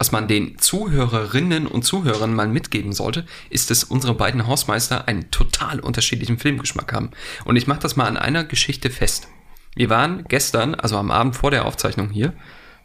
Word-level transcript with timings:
was 0.00 0.12
man 0.12 0.28
den 0.28 0.58
Zuhörerinnen 0.58 1.66
und 1.66 1.82
Zuhörern 1.82 2.32
mal 2.32 2.48
mitgeben 2.48 2.94
sollte, 2.94 3.26
ist, 3.50 3.70
dass 3.70 3.84
unsere 3.84 4.14
beiden 4.14 4.46
Hausmeister 4.46 5.06
einen 5.06 5.30
total 5.30 5.78
unterschiedlichen 5.78 6.38
Filmgeschmack 6.38 6.94
haben. 6.94 7.10
Und 7.44 7.56
ich 7.56 7.66
mache 7.66 7.80
das 7.80 7.96
mal 7.96 8.06
an 8.06 8.16
einer 8.16 8.44
Geschichte 8.44 8.88
fest. 8.88 9.28
Wir 9.76 9.90
waren 9.90 10.24
gestern, 10.26 10.74
also 10.74 10.96
am 10.96 11.10
Abend 11.10 11.36
vor 11.36 11.50
der 11.50 11.66
Aufzeichnung 11.66 12.08
hier, 12.08 12.32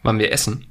waren 0.04 0.20
wir 0.20 0.33
essen. 0.33 0.67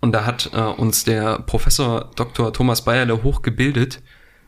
Und 0.00 0.10
da 0.10 0.26
hat 0.26 0.50
äh, 0.52 0.58
uns 0.58 1.04
der 1.04 1.38
Professor 1.38 2.10
Dr. 2.16 2.52
Thomas 2.52 2.82
Bayerle 2.84 3.22
hochgebildet 3.22 4.02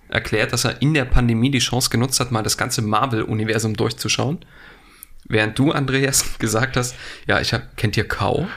erklärt, 0.08 0.52
dass 0.52 0.64
er 0.64 0.82
in 0.82 0.94
der 0.94 1.04
Pandemie 1.04 1.52
die 1.52 1.60
Chance 1.60 1.90
genutzt 1.90 2.18
hat, 2.18 2.32
mal 2.32 2.42
das 2.42 2.58
ganze 2.58 2.82
Marvel-Universum 2.82 3.74
durchzuschauen. 3.74 4.40
Während 5.28 5.58
du, 5.58 5.72
Andreas, 5.72 6.24
gesagt 6.38 6.76
hast, 6.76 6.94
ja, 7.26 7.40
ich 7.40 7.52
hab, 7.52 7.76
kennt 7.76 7.96
ihr 7.96 8.06
Kau? 8.06 8.48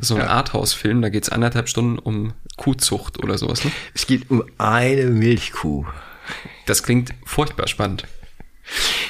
So 0.00 0.14
ein 0.14 0.20
ja. 0.20 0.28
Arthouse-Film, 0.28 1.02
da 1.02 1.08
geht's 1.08 1.28
anderthalb 1.28 1.68
Stunden 1.68 1.98
um 1.98 2.34
Kuhzucht 2.56 3.22
oder 3.22 3.38
sowas, 3.38 3.64
ne? 3.64 3.72
Es 3.94 4.06
geht 4.06 4.30
um 4.30 4.42
eine 4.58 5.04
Milchkuh. 5.04 5.86
Das 6.66 6.82
klingt 6.82 7.14
furchtbar 7.24 7.68
spannend. 7.68 8.04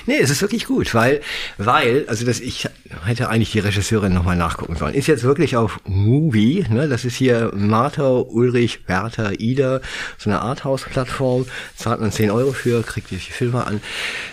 Nee, 0.07 0.19
es 0.21 0.31
ist 0.31 0.41
wirklich 0.41 0.67
gut, 0.67 0.95
weil, 0.95 1.21
weil, 1.59 2.07
also 2.09 2.25
das, 2.25 2.41
ich 2.41 2.69
hätte 3.05 3.29
eigentlich 3.29 3.53
die 3.53 3.59
Regisseurin 3.59 4.15
nochmal 4.15 4.37
nachgucken 4.37 4.77
sollen. 4.77 4.95
Ist 4.95 5.09
jetzt 5.09 5.25
wirklich 5.25 5.57
auf 5.57 5.81
Movie, 5.85 6.65
ne? 6.71 6.89
Das 6.89 7.05
ist 7.05 7.17
hier 7.17 7.51
Martha, 7.55 8.09
Ulrich, 8.09 8.81
Werther, 8.87 9.41
Ida, 9.41 9.81
so 10.17 10.31
eine 10.31 10.41
Arthouse-Plattform, 10.41 11.47
zahlt 11.77 12.01
man 12.01 12.12
10 12.12 12.31
Euro 12.31 12.53
für, 12.53 12.83
kriegt 12.83 13.11
die 13.11 13.17
Filme 13.17 13.67
an. 13.67 13.81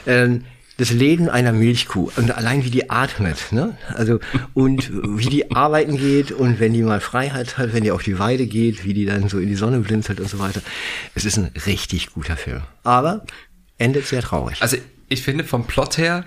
Ähm, 0.06 0.46
das 0.78 0.92
Leben 0.92 1.30
einer 1.30 1.54
Milchkuh 1.54 2.12
und 2.18 2.36
allein 2.36 2.66
wie 2.66 2.70
die 2.70 2.90
atmet, 2.90 3.52
ne? 3.52 3.78
Also 3.94 4.20
und 4.54 4.92
wie 4.92 5.30
die 5.30 5.52
arbeiten 5.52 5.98
geht 5.98 6.32
und 6.32 6.60
wenn 6.60 6.74
die 6.74 6.82
mal 6.82 7.00
Freiheit 7.00 7.58
hat, 7.58 7.74
wenn 7.74 7.84
die 7.84 7.92
auf 7.92 8.04
die 8.04 8.20
Weide 8.20 8.46
geht, 8.46 8.84
wie 8.84 8.94
die 8.94 9.06
dann 9.06 9.30
so 9.30 9.40
in 9.40 9.48
die 9.48 9.56
Sonne 9.56 9.80
blinzelt 9.80 10.20
und 10.20 10.30
so 10.30 10.40
weiter. 10.40 10.62
Es 11.14 11.24
ist 11.24 11.38
ein 11.38 11.52
richtig 11.66 12.14
guter 12.14 12.36
Film, 12.36 12.62
aber 12.84 13.26
endet 13.78 14.06
sehr 14.06 14.22
traurig. 14.22 14.62
Also 14.62 14.78
ich 15.08 15.22
finde 15.22 15.44
vom 15.44 15.66
Plot 15.66 15.98
her 15.98 16.26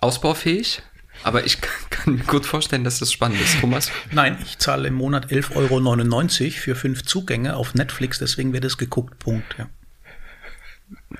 ausbaufähig. 0.00 0.82
Aber 1.22 1.44
ich 1.46 1.60
kann, 1.90 2.16
mir 2.16 2.24
gut 2.24 2.44
vorstellen, 2.44 2.84
dass 2.84 2.98
das 2.98 3.10
spannend 3.10 3.40
ist. 3.40 3.60
Thomas? 3.60 3.90
Nein, 4.12 4.36
ich 4.44 4.58
zahle 4.58 4.88
im 4.88 4.94
Monat 4.94 5.32
11,99 5.32 6.44
Euro 6.44 6.50
für 6.50 6.74
fünf 6.74 7.04
Zugänge 7.04 7.56
auf 7.56 7.74
Netflix, 7.74 8.18
deswegen 8.18 8.52
wird 8.52 8.64
es 8.64 8.76
geguckt. 8.76 9.18
Punkt. 9.18 9.56
Ja. 9.58 9.68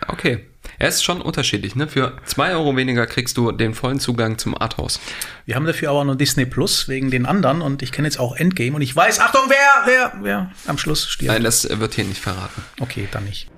Okay. 0.06 0.46
Er 0.78 0.88
ist 0.88 1.02
schon 1.02 1.22
unterschiedlich, 1.22 1.74
ne? 1.74 1.88
Für 1.88 2.18
zwei 2.26 2.52
Euro 2.52 2.76
weniger 2.76 3.06
kriegst 3.06 3.38
du 3.38 3.50
den 3.50 3.74
vollen 3.74 3.98
Zugang 3.98 4.36
zum 4.36 4.60
Arthouse. 4.60 5.00
Wir 5.46 5.54
haben 5.56 5.64
dafür 5.64 5.90
aber 5.90 6.04
nur 6.04 6.16
Disney 6.16 6.44
Plus 6.44 6.86
wegen 6.88 7.10
den 7.10 7.24
anderen 7.24 7.62
und 7.62 7.82
ich 7.82 7.92
kenne 7.92 8.08
jetzt 8.08 8.18
auch 8.18 8.36
Endgame 8.36 8.76
und 8.76 8.82
ich 8.82 8.94
weiß, 8.94 9.20
Achtung, 9.20 9.42
wer, 9.48 9.86
wer, 9.86 10.12
wer 10.22 10.52
am 10.66 10.76
Schluss 10.76 11.08
stirbt. 11.08 11.32
Nein, 11.32 11.44
das 11.44 11.66
wird 11.80 11.94
hier 11.94 12.04
nicht 12.04 12.20
verraten. 12.20 12.62
Okay, 12.78 13.08
dann 13.10 13.24
nicht. 13.24 13.50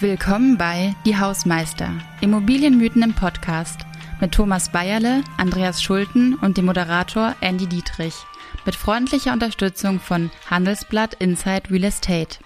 Willkommen 0.00 0.58
bei 0.58 0.96
Die 1.04 1.16
Hausmeister, 1.16 1.92
Immobilienmythen 2.20 3.02
im 3.02 3.14
Podcast 3.14 3.80
mit 4.20 4.32
Thomas 4.32 4.72
Bayerle, 4.72 5.22
Andreas 5.36 5.82
Schulten 5.82 6.34
und 6.34 6.56
dem 6.56 6.64
Moderator 6.64 7.36
Andy 7.40 7.66
Dietrich 7.66 8.14
mit 8.66 8.74
freundlicher 8.74 9.32
Unterstützung 9.32 10.00
von 10.00 10.30
Handelsblatt 10.50 11.14
Inside 11.14 11.70
Real 11.70 11.84
Estate. 11.84 12.38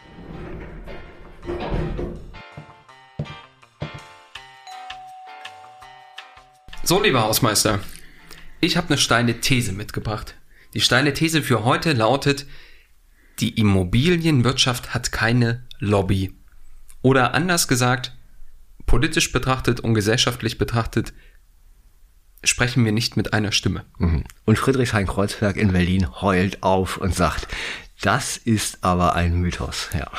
So, 6.87 7.03
lieber 7.03 7.23
Hausmeister, 7.23 7.81
ich 8.61 8.77
habe 8.77 8.89
eine 8.89 8.99
steile 8.99 9.41
These 9.41 9.73
mitgebracht. 9.73 10.35
Die 10.75 10.83
steile 10.83 11.15
These 11.15 11.43
für 11.43 11.65
heute 11.65 11.95
lautet, 11.95 12.45
die 13.41 13.59
Immobilienwirtschaft 13.59 14.93
hat 14.93 15.11
keine 15.11 15.65
Lobby. 15.79 16.35
Oder 17.01 17.33
anders 17.33 17.69
gesagt, 17.69 18.13
politisch 18.85 19.33
betrachtet 19.33 19.81
und 19.81 19.95
gesellschaftlich 19.95 20.59
betrachtet 20.59 21.15
sprechen 22.43 22.85
wir 22.85 22.93
nicht 22.93 23.17
mit 23.17 23.33
einer 23.33 23.53
Stimme. 23.53 23.87
Mhm. 23.97 24.25
Und 24.45 24.59
Friedrichshain-Kreuzberg 24.59 25.57
in 25.57 25.73
Berlin 25.73 26.21
heult 26.21 26.63
auf 26.63 26.99
und 26.99 27.15
sagt, 27.15 27.49
das 28.03 28.37
ist 28.37 28.85
aber 28.85 29.15
ein 29.15 29.41
Mythos, 29.41 29.89
ja. 29.99 30.11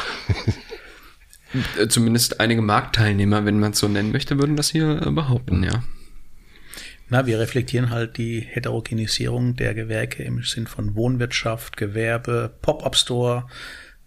Äh, 1.79 1.87
zumindest 1.87 2.41
einige 2.41 2.61
Marktteilnehmer, 2.61 3.45
wenn 3.45 3.61
man 3.61 3.71
es 3.71 3.79
so 3.79 3.87
nennen 3.87 4.11
möchte, 4.11 4.39
würden 4.39 4.57
das 4.57 4.71
hier 4.71 5.01
äh, 5.01 5.11
behaupten, 5.11 5.63
ja. 5.63 5.83
Na, 7.07 7.27
wir 7.27 7.39
reflektieren 7.39 7.91
halt 7.91 8.17
die 8.17 8.39
Heterogenisierung 8.39 9.55
der 9.55 9.75
Gewerke 9.75 10.23
im 10.23 10.43
Sinn 10.43 10.65
von 10.65 10.95
Wohnwirtschaft, 10.95 11.77
Gewerbe, 11.77 12.51
Pop-up-Store, 12.61 13.47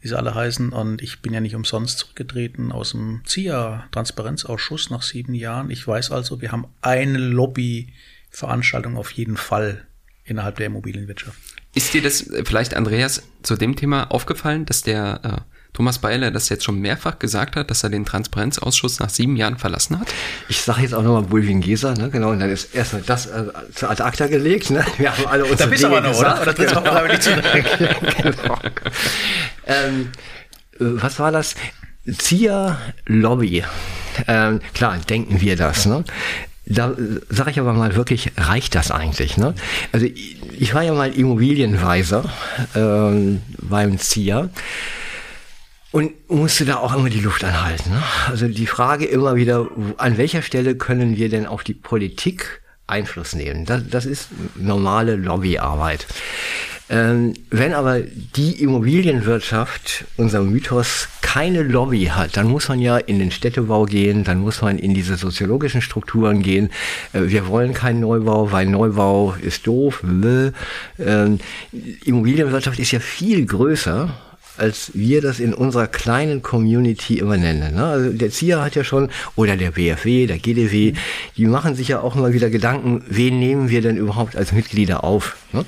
wie 0.00 0.08
sie 0.08 0.16
alle 0.16 0.34
heißen. 0.34 0.70
Und 0.70 1.00
ich 1.00 1.22
bin 1.22 1.32
ja 1.32 1.40
nicht 1.40 1.54
umsonst 1.54 1.98
zurückgetreten 1.98 2.72
aus 2.72 2.90
dem 2.90 3.22
ZIA-Transparenzausschuss 3.24 4.90
nach 4.90 5.02
sieben 5.02 5.34
Jahren. 5.34 5.70
Ich 5.70 5.86
weiß 5.86 6.10
also, 6.10 6.40
wir 6.40 6.50
haben 6.50 6.66
eine 6.80 7.18
Lobbyveranstaltung 7.18 8.96
auf 8.96 9.12
jeden 9.12 9.36
Fall 9.36 9.86
innerhalb 10.24 10.56
der 10.56 10.66
Immobilienwirtschaft. 10.66 11.38
Ist 11.74 11.94
dir 11.94 12.02
das 12.02 12.28
vielleicht, 12.44 12.74
Andreas, 12.74 13.22
zu 13.42 13.54
dem 13.56 13.76
Thema 13.76 14.10
aufgefallen, 14.10 14.66
dass 14.66 14.82
der 14.82 15.20
äh, 15.22 15.57
Thomas 15.72 15.98
Beiler 15.98 16.30
das 16.30 16.48
jetzt 16.48 16.64
schon 16.64 16.80
mehrfach 16.80 17.18
gesagt 17.18 17.56
hat, 17.56 17.70
dass 17.70 17.84
er 17.84 17.90
den 17.90 18.04
Transparenzausschuss 18.04 18.98
nach 18.98 19.10
sieben 19.10 19.36
Jahren 19.36 19.58
verlassen 19.58 20.00
hat? 20.00 20.08
Ich 20.48 20.60
sage 20.60 20.82
jetzt 20.82 20.94
auch 20.94 21.02
nochmal 21.02 21.22
Bulwin-Geser, 21.22 21.94
ne? 21.94 22.10
genau, 22.10 22.30
und 22.30 22.40
dann 22.40 22.50
ist 22.50 22.74
erstmal 22.74 23.02
das 23.02 23.26
äh, 23.26 23.44
zur 23.74 23.90
Ad 23.90 24.02
acta 24.02 24.26
gelegt. 24.26 24.70
Ne? 24.70 24.84
Wir 24.98 25.16
haben 25.16 25.26
alle 25.26 25.44
unsere 25.44 25.58
Da 25.58 25.66
bist 25.66 25.82
du 25.82 25.86
aber 25.88 26.00
noch, 26.00 26.10
gesagt. 26.10 26.32
oder? 26.32 26.42
Oder 26.42 26.54
trittst 26.54 26.74
genau. 26.74 26.90
aber 26.90 27.08
nicht 27.08 27.22
zurück. 27.22 27.44
genau. 28.22 28.58
ähm, 29.66 30.10
äh, 30.72 31.00
was 31.00 31.18
war 31.18 31.30
das? 31.30 31.54
Zia 32.16 32.78
Lobby. 33.06 33.64
Ähm, 34.26 34.60
klar, 34.74 34.98
denken 35.08 35.40
wir 35.40 35.56
das. 35.56 35.86
Ne? 35.86 36.04
Da 36.66 36.94
sage 37.28 37.50
ich 37.50 37.60
aber 37.60 37.72
mal 37.72 37.96
wirklich, 37.96 38.32
reicht 38.36 38.74
das 38.74 38.90
eigentlich? 38.90 39.36
Ne? 39.36 39.54
Also 39.92 40.06
ich, 40.06 40.36
ich 40.58 40.74
war 40.74 40.82
ja 40.82 40.92
mal 40.92 41.12
Immobilienweiser 41.12 42.24
ähm, 42.74 43.42
beim 43.58 43.98
ZIA 43.98 44.50
und 45.90 46.12
musste 46.28 46.64
da 46.64 46.76
auch 46.76 46.94
immer 46.94 47.08
die 47.08 47.20
Luft 47.20 47.44
anhalten. 47.44 47.90
Ne? 47.90 48.02
Also 48.26 48.48
die 48.48 48.66
Frage 48.66 49.06
immer 49.06 49.36
wieder, 49.36 49.68
an 49.96 50.18
welcher 50.18 50.42
Stelle 50.42 50.74
können 50.74 51.16
wir 51.16 51.28
denn 51.28 51.46
auf 51.46 51.64
die 51.64 51.74
Politik 51.74 52.62
Einfluss 52.86 53.34
nehmen? 53.34 53.64
Das, 53.64 53.82
das 53.88 54.06
ist 54.06 54.28
normale 54.56 55.16
Lobbyarbeit. 55.16 56.06
Ähm, 56.90 57.34
wenn 57.50 57.74
aber 57.74 58.00
die 58.00 58.62
Immobilienwirtschaft, 58.62 60.06
unser 60.16 60.40
Mythos, 60.40 61.08
keine 61.20 61.62
Lobby 61.62 62.06
hat, 62.06 62.38
dann 62.38 62.48
muss 62.48 62.68
man 62.68 62.80
ja 62.80 62.96
in 62.96 63.18
den 63.18 63.30
Städtebau 63.30 63.84
gehen, 63.84 64.24
dann 64.24 64.40
muss 64.40 64.62
man 64.62 64.78
in 64.78 64.94
diese 64.94 65.16
soziologischen 65.16 65.82
Strukturen 65.82 66.42
gehen. 66.42 66.70
Äh, 67.12 67.24
wir 67.24 67.46
wollen 67.48 67.74
keinen 67.74 68.00
Neubau, 68.00 68.52
weil 68.52 68.66
Neubau 68.66 69.34
ist 69.42 69.66
doof. 69.66 70.02
Ähm, 70.02 71.40
Immobilienwirtschaft 72.04 72.78
ist 72.78 72.92
ja 72.92 73.00
viel 73.00 73.44
größer 73.44 74.08
als 74.58 74.90
wir 74.94 75.20
das 75.20 75.40
in 75.40 75.54
unserer 75.54 75.86
kleinen 75.86 76.42
Community 76.42 77.18
immer 77.18 77.36
nennen. 77.36 77.74
Ne? 77.74 77.84
Also 77.84 78.10
der 78.10 78.30
ZIA 78.30 78.64
hat 78.64 78.74
ja 78.74 78.84
schon, 78.84 79.08
oder 79.36 79.56
der 79.56 79.72
BFW, 79.72 80.26
der 80.26 80.38
GDW, 80.38 80.94
die 81.36 81.46
machen 81.46 81.74
sich 81.74 81.88
ja 81.88 82.00
auch 82.00 82.16
immer 82.16 82.32
wieder 82.32 82.50
Gedanken, 82.50 83.02
wen 83.08 83.38
nehmen 83.38 83.70
wir 83.70 83.82
denn 83.82 83.96
überhaupt 83.96 84.36
als 84.36 84.52
Mitglieder 84.52 85.04
auf? 85.04 85.36
Ne? 85.52 85.64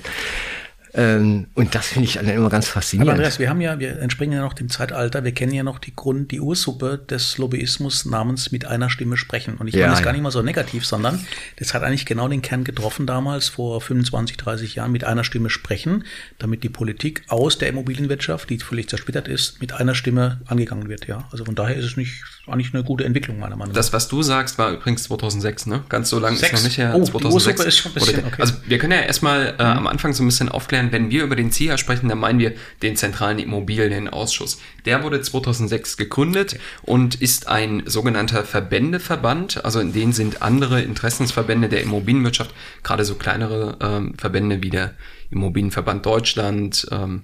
Ähm, 0.92 1.46
und 1.54 1.74
das 1.74 1.88
finde 1.88 2.08
ich 2.08 2.14
dann 2.14 2.28
immer 2.28 2.48
ganz 2.48 2.68
faszinierend. 2.68 3.10
Aber 3.10 3.16
Andreas, 3.16 3.38
wir 3.38 3.48
haben 3.48 3.60
ja, 3.60 3.78
wir 3.78 4.00
entspringen 4.00 4.36
ja 4.36 4.42
noch 4.42 4.54
dem 4.54 4.68
Zeitalter, 4.68 5.24
wir 5.24 5.32
kennen 5.32 5.52
ja 5.52 5.62
noch 5.62 5.78
die 5.78 5.94
Grund, 5.94 6.30
die 6.32 6.40
Ursuppe 6.40 6.98
des 6.98 7.38
Lobbyismus 7.38 8.04
namens 8.04 8.50
mit 8.50 8.66
einer 8.66 8.90
Stimme 8.90 9.16
sprechen. 9.16 9.56
Und 9.56 9.68
ich 9.68 9.74
ja, 9.74 9.82
meine 9.82 9.92
das 9.92 10.00
ja. 10.00 10.04
gar 10.04 10.12
nicht 10.12 10.22
mal 10.22 10.30
so 10.30 10.42
negativ, 10.42 10.84
sondern 10.84 11.24
das 11.58 11.74
hat 11.74 11.82
eigentlich 11.82 12.06
genau 12.06 12.28
den 12.28 12.42
Kern 12.42 12.64
getroffen 12.64 13.06
damals 13.06 13.48
vor 13.48 13.80
25, 13.80 14.36
30 14.36 14.74
Jahren 14.74 14.92
mit 14.92 15.04
einer 15.04 15.24
Stimme 15.24 15.50
sprechen, 15.50 16.04
damit 16.38 16.64
die 16.64 16.68
Politik 16.68 17.22
aus 17.28 17.58
der 17.58 17.68
Immobilienwirtschaft, 17.68 18.50
die 18.50 18.58
völlig 18.58 18.88
zersplittert 18.88 19.28
ist, 19.28 19.60
mit 19.60 19.72
einer 19.72 19.94
Stimme 19.94 20.40
angegangen 20.46 20.88
wird. 20.88 21.06
Ja, 21.06 21.28
also 21.30 21.44
von 21.44 21.54
daher 21.54 21.76
ist 21.76 21.84
es 21.84 21.96
nicht 21.96 22.22
eigentlich 22.46 22.74
eine 22.74 22.82
gute 22.84 23.04
Entwicklung 23.04 23.38
meiner 23.38 23.56
Meinung 23.56 23.72
nach. 23.72 23.76
Das, 23.76 23.92
was 23.92 24.08
du 24.08 24.22
sagst, 24.22 24.58
war 24.58 24.72
übrigens 24.72 25.04
2006, 25.04 25.66
ne? 25.66 25.84
Ganz 25.88 26.10
so 26.10 26.18
lange 26.18 26.36
ist 26.36 26.52
noch 26.52 26.62
nicht 26.62 26.78
her. 26.78 26.94
Oh, 26.96 27.04
2006. 27.04 27.60
Die 27.60 27.68
ist 27.68 27.78
schon 27.78 27.92
ein 27.92 27.94
bisschen, 27.94 28.24
okay. 28.24 28.42
Also 28.42 28.54
wir 28.66 28.78
können 28.78 28.92
ja 28.92 29.00
erstmal 29.00 29.54
äh, 29.58 29.62
am 29.62 29.86
Anfang 29.86 30.12
so 30.12 30.22
ein 30.22 30.26
bisschen 30.26 30.48
aufklären, 30.48 30.79
wenn 30.90 31.10
wir 31.10 31.24
über 31.24 31.36
den 31.36 31.52
ZIA 31.52 31.78
sprechen, 31.78 32.08
dann 32.08 32.18
meinen 32.18 32.38
wir 32.38 32.54
den 32.82 32.96
Zentralen 32.96 33.38
Immobilienausschuss. 33.38 34.60
Der 34.84 35.02
wurde 35.02 35.20
2006 35.20 35.96
gegründet 35.96 36.58
und 36.82 37.20
ist 37.20 37.48
ein 37.48 37.82
sogenannter 37.86 38.44
Verbändeverband. 38.44 39.64
Also 39.64 39.80
in 39.80 39.92
denen 39.92 40.12
sind 40.12 40.42
andere 40.42 40.80
Interessensverbände 40.82 41.68
der 41.68 41.82
Immobilienwirtschaft, 41.82 42.54
gerade 42.82 43.04
so 43.04 43.14
kleinere 43.14 43.76
ähm, 43.80 44.14
Verbände 44.16 44.62
wie 44.62 44.70
der 44.70 44.94
Immobilienverband 45.30 46.04
Deutschland, 46.06 46.86
ähm, 46.90 47.22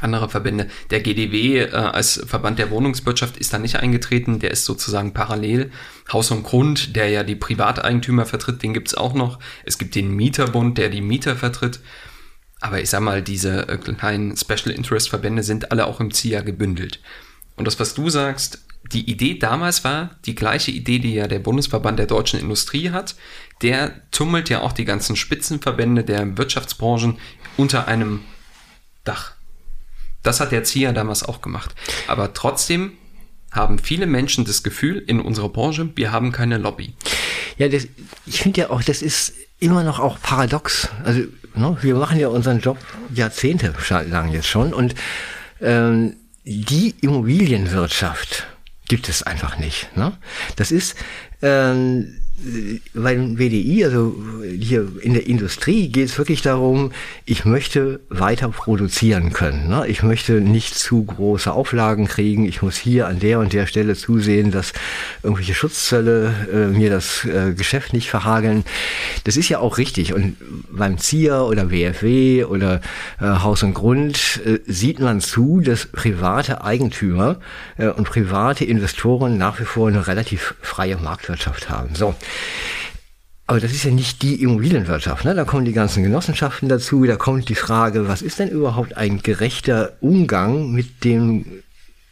andere 0.00 0.28
Verbände. 0.28 0.68
Der 0.90 1.00
GDW 1.00 1.60
äh, 1.60 1.70
als 1.70 2.22
Verband 2.26 2.58
der 2.58 2.70
Wohnungswirtschaft 2.70 3.36
ist 3.36 3.52
da 3.52 3.58
nicht 3.58 3.76
eingetreten, 3.76 4.38
der 4.38 4.50
ist 4.50 4.64
sozusagen 4.64 5.12
parallel. 5.12 5.70
Haus 6.12 6.30
und 6.30 6.44
Grund, 6.44 6.94
der 6.96 7.08
ja 7.08 7.24
die 7.24 7.34
Privateigentümer 7.34 8.24
vertritt, 8.24 8.62
den 8.62 8.74
gibt's 8.74 8.94
auch 8.94 9.14
noch. 9.14 9.38
Es 9.64 9.78
gibt 9.78 9.94
den 9.94 10.14
Mieterbund, 10.14 10.78
der 10.78 10.88
die 10.88 11.00
Mieter 11.00 11.36
vertritt. 11.36 11.80
Aber 12.60 12.80
ich 12.80 12.90
sag 12.90 13.00
mal, 13.00 13.22
diese 13.22 13.68
äh, 13.68 13.78
kleinen 13.78 14.36
Special 14.36 14.70
Interest 14.70 15.08
Verbände 15.08 15.42
sind 15.42 15.70
alle 15.70 15.86
auch 15.86 16.00
im 16.00 16.12
ZIA 16.12 16.40
gebündelt. 16.40 17.00
Und 17.56 17.66
das, 17.66 17.78
was 17.78 17.94
du 17.94 18.10
sagst, 18.10 18.64
die 18.92 19.10
Idee 19.10 19.38
damals 19.38 19.84
war 19.84 20.16
die 20.24 20.34
gleiche 20.34 20.70
Idee, 20.70 20.98
die 20.98 21.14
ja 21.14 21.28
der 21.28 21.40
Bundesverband 21.40 21.98
der 21.98 22.06
deutschen 22.06 22.40
Industrie 22.40 22.90
hat. 22.90 23.16
Der 23.62 24.10
tummelt 24.10 24.48
ja 24.48 24.60
auch 24.60 24.72
die 24.72 24.84
ganzen 24.84 25.16
Spitzenverbände 25.16 26.04
der 26.04 26.38
Wirtschaftsbranchen 26.38 27.18
unter 27.56 27.88
einem 27.88 28.20
Dach. 29.04 29.32
Das 30.22 30.40
hat 30.40 30.52
der 30.52 30.64
ZIA 30.64 30.92
damals 30.92 31.22
auch 31.22 31.40
gemacht. 31.42 31.74
Aber 32.06 32.32
trotzdem 32.32 32.92
haben 33.50 33.78
viele 33.78 34.06
Menschen 34.06 34.44
das 34.44 34.62
Gefühl 34.62 34.98
in 35.06 35.20
unserer 35.20 35.48
Branche, 35.48 35.90
wir 35.94 36.12
haben 36.12 36.32
keine 36.32 36.58
Lobby. 36.58 36.94
Ja, 37.56 37.68
das, 37.68 37.88
ich 38.26 38.42
finde 38.42 38.60
ja 38.60 38.70
auch, 38.70 38.82
das 38.82 39.02
ist 39.02 39.32
immer 39.58 39.82
noch 39.82 39.98
auch 39.98 40.20
paradox. 40.20 40.88
Also 41.04 41.22
ne, 41.58 41.76
wir 41.80 41.94
machen 41.94 42.18
ja 42.18 42.28
unseren 42.28 42.60
Job 42.60 42.78
Jahrzehnte 43.14 43.74
lang 44.08 44.30
jetzt 44.32 44.46
schon 44.46 44.72
und 44.72 44.94
ähm, 45.60 46.16
die 46.44 46.94
Immobilienwirtschaft 47.00 48.46
gibt 48.88 49.08
es 49.08 49.22
einfach 49.22 49.58
nicht. 49.58 49.94
Ne? 49.96 50.12
Das 50.56 50.72
ist 50.72 50.96
ähm, 51.42 52.20
beim 52.94 53.36
WDI, 53.36 53.84
also 53.84 54.14
hier 54.42 54.88
in 55.00 55.14
der 55.14 55.26
Industrie, 55.26 55.88
geht 55.88 56.08
es 56.08 56.18
wirklich 56.18 56.40
darum, 56.40 56.92
ich 57.24 57.44
möchte 57.44 58.00
weiter 58.08 58.48
produzieren 58.48 59.32
können. 59.32 59.68
Ne? 59.68 59.86
Ich 59.88 60.02
möchte 60.02 60.34
nicht 60.40 60.76
zu 60.76 61.04
große 61.04 61.52
Auflagen 61.52 62.06
kriegen. 62.06 62.44
Ich 62.44 62.62
muss 62.62 62.76
hier 62.76 63.08
an 63.08 63.18
der 63.18 63.40
und 63.40 63.52
der 63.52 63.66
Stelle 63.66 63.96
zusehen, 63.96 64.52
dass 64.52 64.72
irgendwelche 65.22 65.54
Schutzzölle 65.54 66.32
äh, 66.52 66.66
mir 66.68 66.90
das 66.90 67.24
äh, 67.24 67.54
Geschäft 67.54 67.92
nicht 67.92 68.08
verhageln. 68.08 68.64
Das 69.24 69.36
ist 69.36 69.48
ja 69.48 69.58
auch 69.58 69.78
richtig. 69.78 70.14
Und 70.14 70.36
beim 70.70 70.98
ZIA 70.98 71.42
oder 71.42 71.70
WFW 71.72 72.44
oder 72.44 72.80
äh, 73.20 73.24
Haus 73.24 73.64
und 73.64 73.74
Grund 73.74 74.40
äh, 74.44 74.60
sieht 74.66 75.00
man 75.00 75.20
zu, 75.20 75.60
dass 75.60 75.86
private 75.86 76.62
Eigentümer 76.62 77.40
äh, 77.78 77.88
und 77.88 78.08
private 78.08 78.64
Investoren 78.64 79.38
nach 79.38 79.58
wie 79.58 79.64
vor 79.64 79.88
eine 79.88 80.06
relativ 80.06 80.54
freie 80.62 80.96
Marktwirtschaft 80.96 81.68
haben. 81.68 81.94
So. 81.94 82.14
Aber 83.46 83.60
das 83.60 83.72
ist 83.72 83.84
ja 83.84 83.90
nicht 83.90 84.20
die 84.20 84.42
Immobilienwirtschaft. 84.42 85.24
Ne? 85.24 85.34
Da 85.34 85.44
kommen 85.44 85.64
die 85.64 85.72
ganzen 85.72 86.02
Genossenschaften 86.02 86.68
dazu. 86.68 87.04
Da 87.06 87.16
kommt 87.16 87.48
die 87.48 87.54
Frage, 87.54 88.06
was 88.06 88.20
ist 88.20 88.38
denn 88.38 88.50
überhaupt 88.50 88.96
ein 88.98 89.22
gerechter 89.22 89.96
Umgang 90.00 90.70
mit 90.72 91.02
dem 91.02 91.46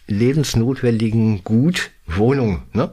lebensnotwendigen 0.07 1.45
Gut 1.45 1.91
Wohnung? 2.07 2.63
Ne? 2.73 2.91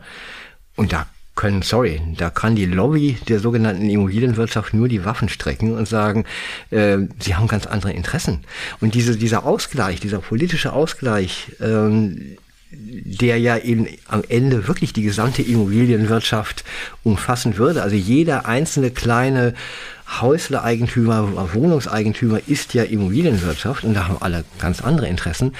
Und 0.75 0.91
da 0.91 1.07
können, 1.35 1.61
sorry, 1.61 2.01
da 2.17 2.29
kann 2.29 2.55
die 2.55 2.65
Lobby 2.65 3.17
der 3.29 3.39
sogenannten 3.39 3.89
Immobilienwirtschaft 3.89 4.73
nur 4.73 4.89
die 4.89 5.05
Waffen 5.05 5.29
strecken 5.29 5.73
und 5.73 5.87
sagen, 5.87 6.25
äh, 6.69 6.97
sie 7.19 7.35
haben 7.35 7.47
ganz 7.47 7.65
andere 7.65 7.93
Interessen. 7.93 8.43
Und 8.81 8.93
diese, 8.93 9.17
dieser 9.17 9.45
Ausgleich, 9.45 10.01
dieser 10.01 10.19
politische 10.19 10.73
Ausgleich, 10.73 11.53
ähm, 11.61 12.37
der 12.75 13.37
ja 13.37 13.57
eben 13.57 13.87
am 14.07 14.23
Ende 14.27 14.67
wirklich 14.67 14.93
die 14.93 15.03
gesamte 15.03 15.41
Immobilienwirtschaft 15.41 16.63
umfassen 17.03 17.57
würde. 17.57 17.81
Also 17.83 17.95
jeder 17.95 18.45
einzelne 18.45 18.91
kleine 18.91 19.53
Häuslereigentümer, 20.21 21.53
Wohnungseigentümer 21.53 22.39
ist 22.47 22.73
ja 22.73 22.83
Immobilienwirtschaft 22.83 23.83
und 23.83 23.93
da 23.93 24.07
haben 24.07 24.17
alle 24.21 24.43
ganz 24.59 24.81
andere 24.81 25.07
Interessen. 25.07 25.53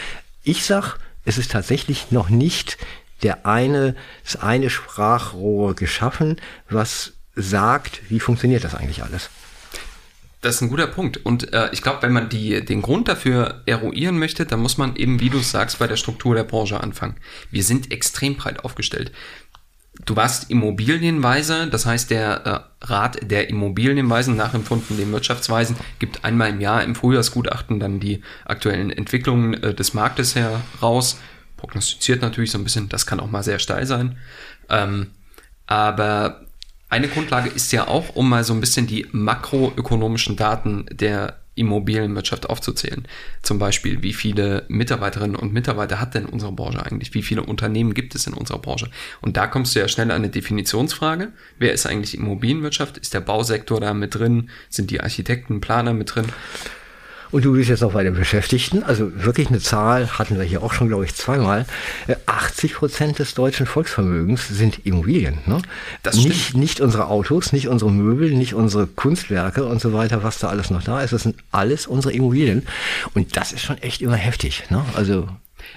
Ich 0.44 0.66
sag, 0.66 0.98
es 1.26 1.38
ist 1.38 1.52
tatsächlich 1.52 2.12
noch 2.12 2.30
nicht 2.30 2.78
der 3.24 3.46
eine, 3.46 3.96
das 4.24 4.42
eine 4.42 4.70
Sprachrohr 4.70 5.76
geschaffen, 5.76 6.38
was 6.70 7.14
sagt, 7.36 8.02
wie 8.10 8.20
funktioniert 8.20 8.64
das 8.64 8.76
eigentlich 8.76 9.04
alles. 9.04 9.30
Das 10.44 10.56
ist 10.56 10.62
ein 10.62 10.70
guter 10.70 10.88
Punkt. 10.88 11.26
Und 11.26 11.54
äh, 11.54 11.70
ich 11.72 11.82
glaube, 11.82 12.02
wenn 12.02 12.12
man 12.12 12.28
die, 12.28 12.64
den 12.66 12.82
Grund 12.82 13.08
dafür 13.08 13.62
eruieren 13.66 14.20
möchte, 14.20 14.46
dann 14.46 14.60
muss 14.60 14.78
man 14.78 14.98
eben, 14.98 15.22
wie 15.22 15.30
du 15.30 15.40
sagst, 15.40 15.80
bei 15.80 15.88
der 15.88 15.96
Struktur 15.96 16.36
der 16.36 16.44
Branche 16.44 16.82
anfangen. 16.82 17.16
Wir 17.50 17.64
sind 17.64 17.92
extrem 17.94 18.36
breit 18.36 18.66
aufgestellt. 18.66 19.14
Du 20.06 20.18
warst 20.18 20.50
Immobilienweiser, 20.52 21.68
das 21.68 21.86
heißt, 21.86 22.12
der 22.12 22.68
äh, 22.82 22.86
Rat 22.86 23.20
der 23.22 23.50
Immobilienweisen, 23.50 24.36
nachempfunden 24.36 24.98
den 24.98 25.14
Wirtschaftsweisen, 25.14 25.78
gibt 26.00 26.26
einmal 26.26 26.50
im 26.50 26.60
Jahr 26.60 26.84
im 26.84 26.96
Frühjahrsgutachten 26.96 27.80
dann 27.80 28.02
die 28.02 28.22
aktuellen 28.44 28.90
Entwicklungen 28.90 29.54
äh, 29.64 29.74
des 29.74 29.94
Marktes 29.94 30.36
heraus. 30.36 31.22
Prognostiziert 31.56 32.22
natürlich 32.22 32.52
so 32.52 32.58
ein 32.58 32.66
bisschen, 32.66 32.90
das 32.90 33.06
kann 33.06 33.22
auch 33.22 33.32
mal 33.32 33.44
sehr 33.44 33.60
steil 33.60 33.86
sein. 33.86 34.18
Ähm, 34.70 35.12
aber 35.68 36.43
eine 36.94 37.08
Grundlage 37.08 37.50
ist 37.50 37.72
ja 37.72 37.88
auch, 37.88 38.16
um 38.16 38.30
mal 38.30 38.44
so 38.44 38.54
ein 38.54 38.60
bisschen 38.60 38.86
die 38.86 39.08
makroökonomischen 39.12 40.36
Daten 40.36 40.86
der 40.92 41.40
Immobilienwirtschaft 41.56 42.48
aufzuzählen. 42.48 43.08
Zum 43.42 43.58
Beispiel, 43.58 44.04
wie 44.04 44.14
viele 44.14 44.66
Mitarbeiterinnen 44.68 45.36
und 45.36 45.54
Mitarbeiter 45.54 46.00
hat 46.00 46.14
denn 46.14 46.28
unsere 46.28 46.52
Branche 46.52 46.86
eigentlich? 46.86 47.16
Wie 47.16 47.24
viele 47.24 47.42
Unternehmen 47.42 47.96
gibt 47.96 48.14
es 48.14 48.28
in 48.28 48.34
unserer 48.34 48.60
Branche? 48.60 48.92
Und 49.22 49.38
da 49.38 49.48
kommst 49.48 49.76
du 49.76 49.80
ja 49.80 49.88
schnell 49.88 50.12
an 50.12 50.18
eine 50.18 50.30
Definitionsfrage. 50.30 51.32
Wer 51.58 51.74
ist 51.74 51.88
eigentlich 51.88 52.16
Immobilienwirtschaft? 52.16 53.00
Ist 53.00 53.16
der 53.16 53.22
Bausektor 53.22 53.80
da 53.80 53.96
mit 53.96 54.14
drin? 54.14 54.52
Sind 54.70 54.92
die 54.92 55.02
Architekten, 55.02 55.62
Planer 55.62 55.94
mit 55.94 56.14
drin? 56.14 56.26
Und 57.34 57.44
du 57.44 57.54
bist 57.54 57.68
jetzt 57.68 57.84
auch 57.84 57.94
bei 57.94 58.04
den 58.04 58.14
Beschäftigten. 58.14 58.84
Also 58.84 59.12
wirklich 59.16 59.48
eine 59.48 59.60
Zahl 59.60 60.20
hatten 60.20 60.38
wir 60.38 60.44
hier 60.44 60.62
auch 60.62 60.72
schon, 60.72 60.88
glaube 60.88 61.04
ich, 61.04 61.16
zweimal. 61.16 61.66
80 62.28 62.72
äh, 62.72 62.74
Prozent 62.76 63.18
des 63.18 63.34
deutschen 63.34 63.66
Volksvermögens 63.66 64.50
sind 64.50 64.86
Immobilien. 64.86 65.40
Ne? 65.48 65.60
Das 66.04 66.16
nicht, 66.16 66.56
nicht 66.56 66.80
unsere 66.80 67.08
Autos, 67.08 67.52
nicht 67.52 67.70
unsere 67.70 67.90
Möbel, 67.90 68.36
nicht 68.36 68.54
unsere 68.54 68.86
Kunstwerke 68.86 69.66
und 69.66 69.82
so 69.82 69.94
weiter, 69.94 70.24
was 70.24 70.38
da 70.38 70.50
alles 70.50 70.70
noch 70.70 70.84
da 70.84 71.02
ist. 71.02 71.12
Das 71.12 71.24
sind 71.24 71.36
alles 71.52 71.88
unsere 71.88 72.14
Immobilien. 72.14 72.68
Und 73.16 73.36
das 73.36 73.52
ist 73.52 73.62
schon 73.64 73.80
echt 73.80 74.04
immer 74.04 74.16
heftig. 74.16 74.66
Ne? 74.70 74.86
Also 74.94 75.28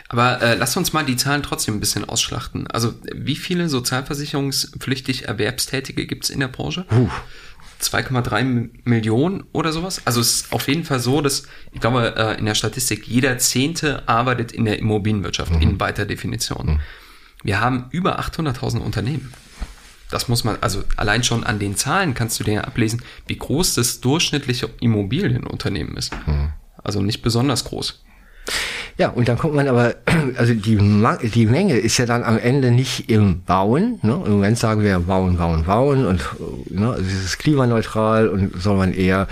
aber 0.08 0.42
äh, 0.42 0.56
lass 0.56 0.76
uns 0.76 0.92
mal 0.92 1.04
die 1.04 1.16
Zahlen 1.16 1.42
trotzdem 1.42 1.76
ein 1.76 1.80
bisschen 1.80 2.04
ausschlachten. 2.04 2.66
Also 2.66 2.92
wie 3.14 3.36
viele 3.36 3.70
sozialversicherungspflichtig 3.70 5.26
Erwerbstätige 5.26 6.06
gibt 6.06 6.24
es 6.24 6.30
in 6.30 6.40
der 6.40 6.48
Branche? 6.48 6.84
Uh. 6.92 7.08
2,3 7.80 8.70
Millionen 8.84 9.44
oder 9.52 9.72
sowas. 9.72 10.00
Also 10.04 10.20
es 10.20 10.42
ist 10.42 10.52
auf 10.52 10.66
jeden 10.68 10.84
Fall 10.84 11.00
so, 11.00 11.20
dass 11.20 11.44
ich 11.72 11.80
glaube, 11.80 12.14
äh, 12.16 12.38
in 12.38 12.46
der 12.46 12.54
Statistik 12.54 13.06
jeder 13.06 13.38
Zehnte 13.38 14.08
arbeitet 14.08 14.52
in 14.52 14.64
der 14.64 14.78
Immobilienwirtschaft 14.78 15.52
mhm. 15.52 15.62
in 15.62 15.80
weiter 15.80 16.06
Definition. 16.06 16.66
Mhm. 16.66 16.80
Wir 17.42 17.60
haben 17.60 17.86
über 17.90 18.18
800.000 18.18 18.78
Unternehmen. 18.78 19.32
Das 20.10 20.28
muss 20.28 20.44
man, 20.44 20.56
also 20.60 20.84
allein 20.96 21.24
schon 21.24 21.44
an 21.44 21.58
den 21.58 21.76
Zahlen 21.76 22.14
kannst 22.14 22.38
du 22.38 22.44
dir 22.44 22.54
ja 22.54 22.60
ablesen, 22.62 23.02
wie 23.26 23.36
groß 23.36 23.74
das 23.74 24.00
durchschnittliche 24.00 24.70
Immobilienunternehmen 24.80 25.96
ist. 25.96 26.12
Mhm. 26.26 26.52
Also 26.82 27.02
nicht 27.02 27.22
besonders 27.22 27.64
groß. 27.64 28.04
Ja, 28.98 29.10
und 29.10 29.28
dann 29.28 29.36
kommt 29.36 29.54
man 29.54 29.68
aber, 29.68 29.94
also 30.36 30.54
die, 30.54 30.76
die 30.76 31.46
Menge 31.46 31.76
ist 31.76 31.98
ja 31.98 32.06
dann 32.06 32.22
am 32.22 32.38
Ende 32.38 32.70
nicht 32.70 33.10
im 33.10 33.42
Bauen. 33.42 33.98
Ne? 34.02 34.22
Im 34.24 34.32
Moment 34.32 34.58
sagen 34.58 34.82
wir 34.82 34.98
bauen, 35.00 35.36
bauen, 35.36 35.64
bauen 35.64 36.06
und 36.06 36.24
ne, 36.70 36.90
also 36.90 37.02
es 37.02 37.24
ist 37.24 37.38
klimaneutral 37.38 38.28
und 38.28 38.60
soll 38.60 38.76
man 38.78 38.94
eher 38.94 39.28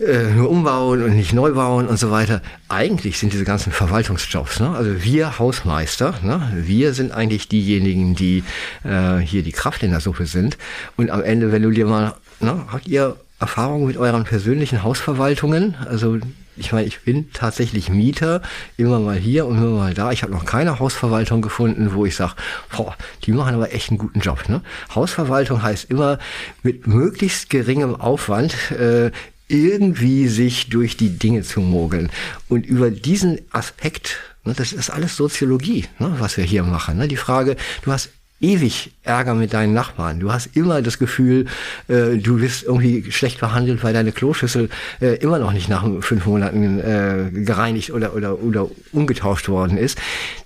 äh, 0.00 0.32
nur 0.34 0.50
umbauen 0.50 1.02
und 1.02 1.14
nicht 1.14 1.34
neu 1.34 1.52
bauen 1.52 1.86
und 1.86 1.98
so 1.98 2.10
weiter. 2.10 2.40
Eigentlich 2.68 3.18
sind 3.18 3.32
diese 3.32 3.44
ganzen 3.44 3.70
Verwaltungsjobs, 3.70 4.60
ne? 4.60 4.70
also 4.70 5.04
wir 5.04 5.38
Hausmeister, 5.38 6.14
ne? 6.22 6.50
wir 6.56 6.94
sind 6.94 7.12
eigentlich 7.12 7.48
diejenigen, 7.48 8.14
die 8.14 8.42
äh, 8.82 9.18
hier 9.18 9.42
die 9.42 9.52
Kraft 9.52 9.82
in 9.82 9.90
der 9.90 10.00
Suppe 10.00 10.26
sind. 10.26 10.56
Und 10.96 11.10
am 11.10 11.22
Ende, 11.22 11.52
wenn 11.52 11.62
du 11.62 11.70
dir 11.70 11.86
mal, 11.86 12.14
ne, 12.40 12.64
habt 12.72 12.88
ihr 12.88 13.16
Erfahrungen 13.38 13.86
mit 13.86 13.96
euren 13.96 14.24
persönlichen 14.24 14.82
Hausverwaltungen? 14.82 15.76
Also 15.88 16.18
ich 16.56 16.72
meine, 16.72 16.86
ich 16.86 17.00
bin 17.00 17.32
tatsächlich 17.32 17.88
Mieter, 17.88 18.42
immer 18.76 19.00
mal 19.00 19.16
hier 19.16 19.46
und 19.46 19.58
immer 19.58 19.78
mal 19.78 19.94
da. 19.94 20.12
Ich 20.12 20.22
habe 20.22 20.32
noch 20.32 20.44
keine 20.44 20.78
Hausverwaltung 20.78 21.42
gefunden, 21.42 21.94
wo 21.94 22.06
ich 22.06 22.16
sage, 22.16 22.34
boah, 22.76 22.96
die 23.24 23.32
machen 23.32 23.54
aber 23.54 23.72
echt 23.72 23.90
einen 23.90 23.98
guten 23.98 24.20
Job. 24.20 24.48
Ne? 24.48 24.62
Hausverwaltung 24.94 25.62
heißt 25.62 25.90
immer 25.90 26.18
mit 26.62 26.86
möglichst 26.86 27.50
geringem 27.50 27.96
Aufwand 27.96 28.70
äh, 28.72 29.10
irgendwie 29.48 30.28
sich 30.28 30.68
durch 30.68 30.96
die 30.96 31.18
Dinge 31.18 31.42
zu 31.42 31.60
mogeln. 31.60 32.10
Und 32.48 32.66
über 32.66 32.90
diesen 32.90 33.40
Aspekt, 33.50 34.18
ne, 34.44 34.54
das 34.54 34.72
ist 34.72 34.90
alles 34.90 35.16
Soziologie, 35.16 35.86
ne, 35.98 36.16
was 36.18 36.36
wir 36.36 36.44
hier 36.44 36.62
machen. 36.62 36.96
Ne? 36.98 37.08
Die 37.08 37.16
Frage, 37.16 37.56
du 37.82 37.92
hast 37.92 38.10
ewig 38.44 38.92
Ärger 39.02 39.34
mit 39.34 39.54
deinen 39.54 39.72
Nachbarn. 39.72 40.20
Du 40.20 40.32
hast 40.32 40.54
immer 40.54 40.82
das 40.82 40.98
Gefühl, 40.98 41.46
äh, 41.88 42.16
du 42.18 42.38
bist 42.38 42.64
irgendwie 42.64 43.10
schlecht 43.10 43.40
behandelt, 43.40 43.82
weil 43.82 43.94
deine 43.94 44.12
Kloschüssel 44.12 44.68
äh, 45.00 45.16
immer 45.16 45.38
noch 45.38 45.52
nicht 45.52 45.68
nach 45.68 45.84
fünf 46.00 46.26
Monaten 46.26 46.78
äh, 46.78 47.30
gereinigt 47.32 47.90
oder, 47.90 48.14
oder, 48.14 48.42
oder 48.42 48.68
umgetauscht 48.92 49.48
worden 49.48 49.78
ist. 49.78 49.98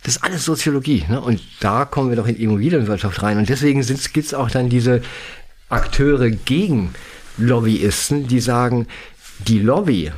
Das 0.05 0.17
ist 0.17 0.25
alles 0.25 0.45
Soziologie. 0.45 1.05
Ne? 1.09 1.21
Und 1.21 1.41
da 1.61 1.85
kommen 1.85 2.11
wir 2.11 2.17
doch 2.17 2.27
in 2.27 2.37
die 2.37 2.45
Immobilienwirtschaft 2.45 3.23
rein. 3.23 3.39
Und 3.39 3.49
deswegen 3.49 3.85
gibt 3.85 4.27
es 4.27 4.35
auch 4.35 4.51
dann 4.51 4.69
diese 4.69 5.03
Akteure 5.69 6.31
gegen 6.31 6.95
Lobbyisten, 7.37 8.29
die 8.29 8.41
sagen, 8.41 8.87
die 9.47 9.59
Lobby, 9.59 10.13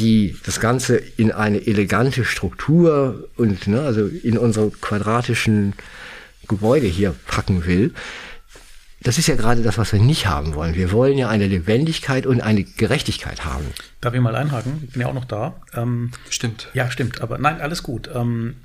die 0.00 0.36
das 0.44 0.60
Ganze 0.60 0.96
in 0.96 1.32
eine 1.32 1.66
elegante 1.66 2.24
Struktur 2.24 3.28
und 3.36 3.66
ne, 3.66 3.82
also 3.82 4.06
in 4.06 4.38
unsere 4.38 4.70
quadratischen 4.70 5.74
Gebäude 6.52 6.86
hier 6.86 7.14
packen 7.26 7.66
will, 7.66 7.92
das 9.02 9.18
ist 9.18 9.26
ja 9.26 9.34
gerade 9.34 9.62
das, 9.62 9.78
was 9.78 9.92
wir 9.92 10.00
nicht 10.00 10.26
haben 10.26 10.54
wollen. 10.54 10.74
Wir 10.74 10.92
wollen 10.92 11.18
ja 11.18 11.28
eine 11.28 11.46
Lebendigkeit 11.46 12.24
und 12.24 12.40
eine 12.40 12.62
Gerechtigkeit 12.62 13.44
haben. 13.44 13.64
Darf 14.00 14.14
ich 14.14 14.20
mal 14.20 14.36
einhaken? 14.36 14.84
Ich 14.86 14.92
bin 14.92 15.02
ja 15.02 15.08
auch 15.08 15.14
noch 15.14 15.24
da. 15.24 15.60
Ähm, 15.74 16.12
stimmt. 16.30 16.68
Ja, 16.72 16.90
stimmt. 16.90 17.20
Aber 17.20 17.38
nein, 17.38 17.60
alles 17.60 17.82
gut. 17.82 18.08
Ähm, 18.14 18.56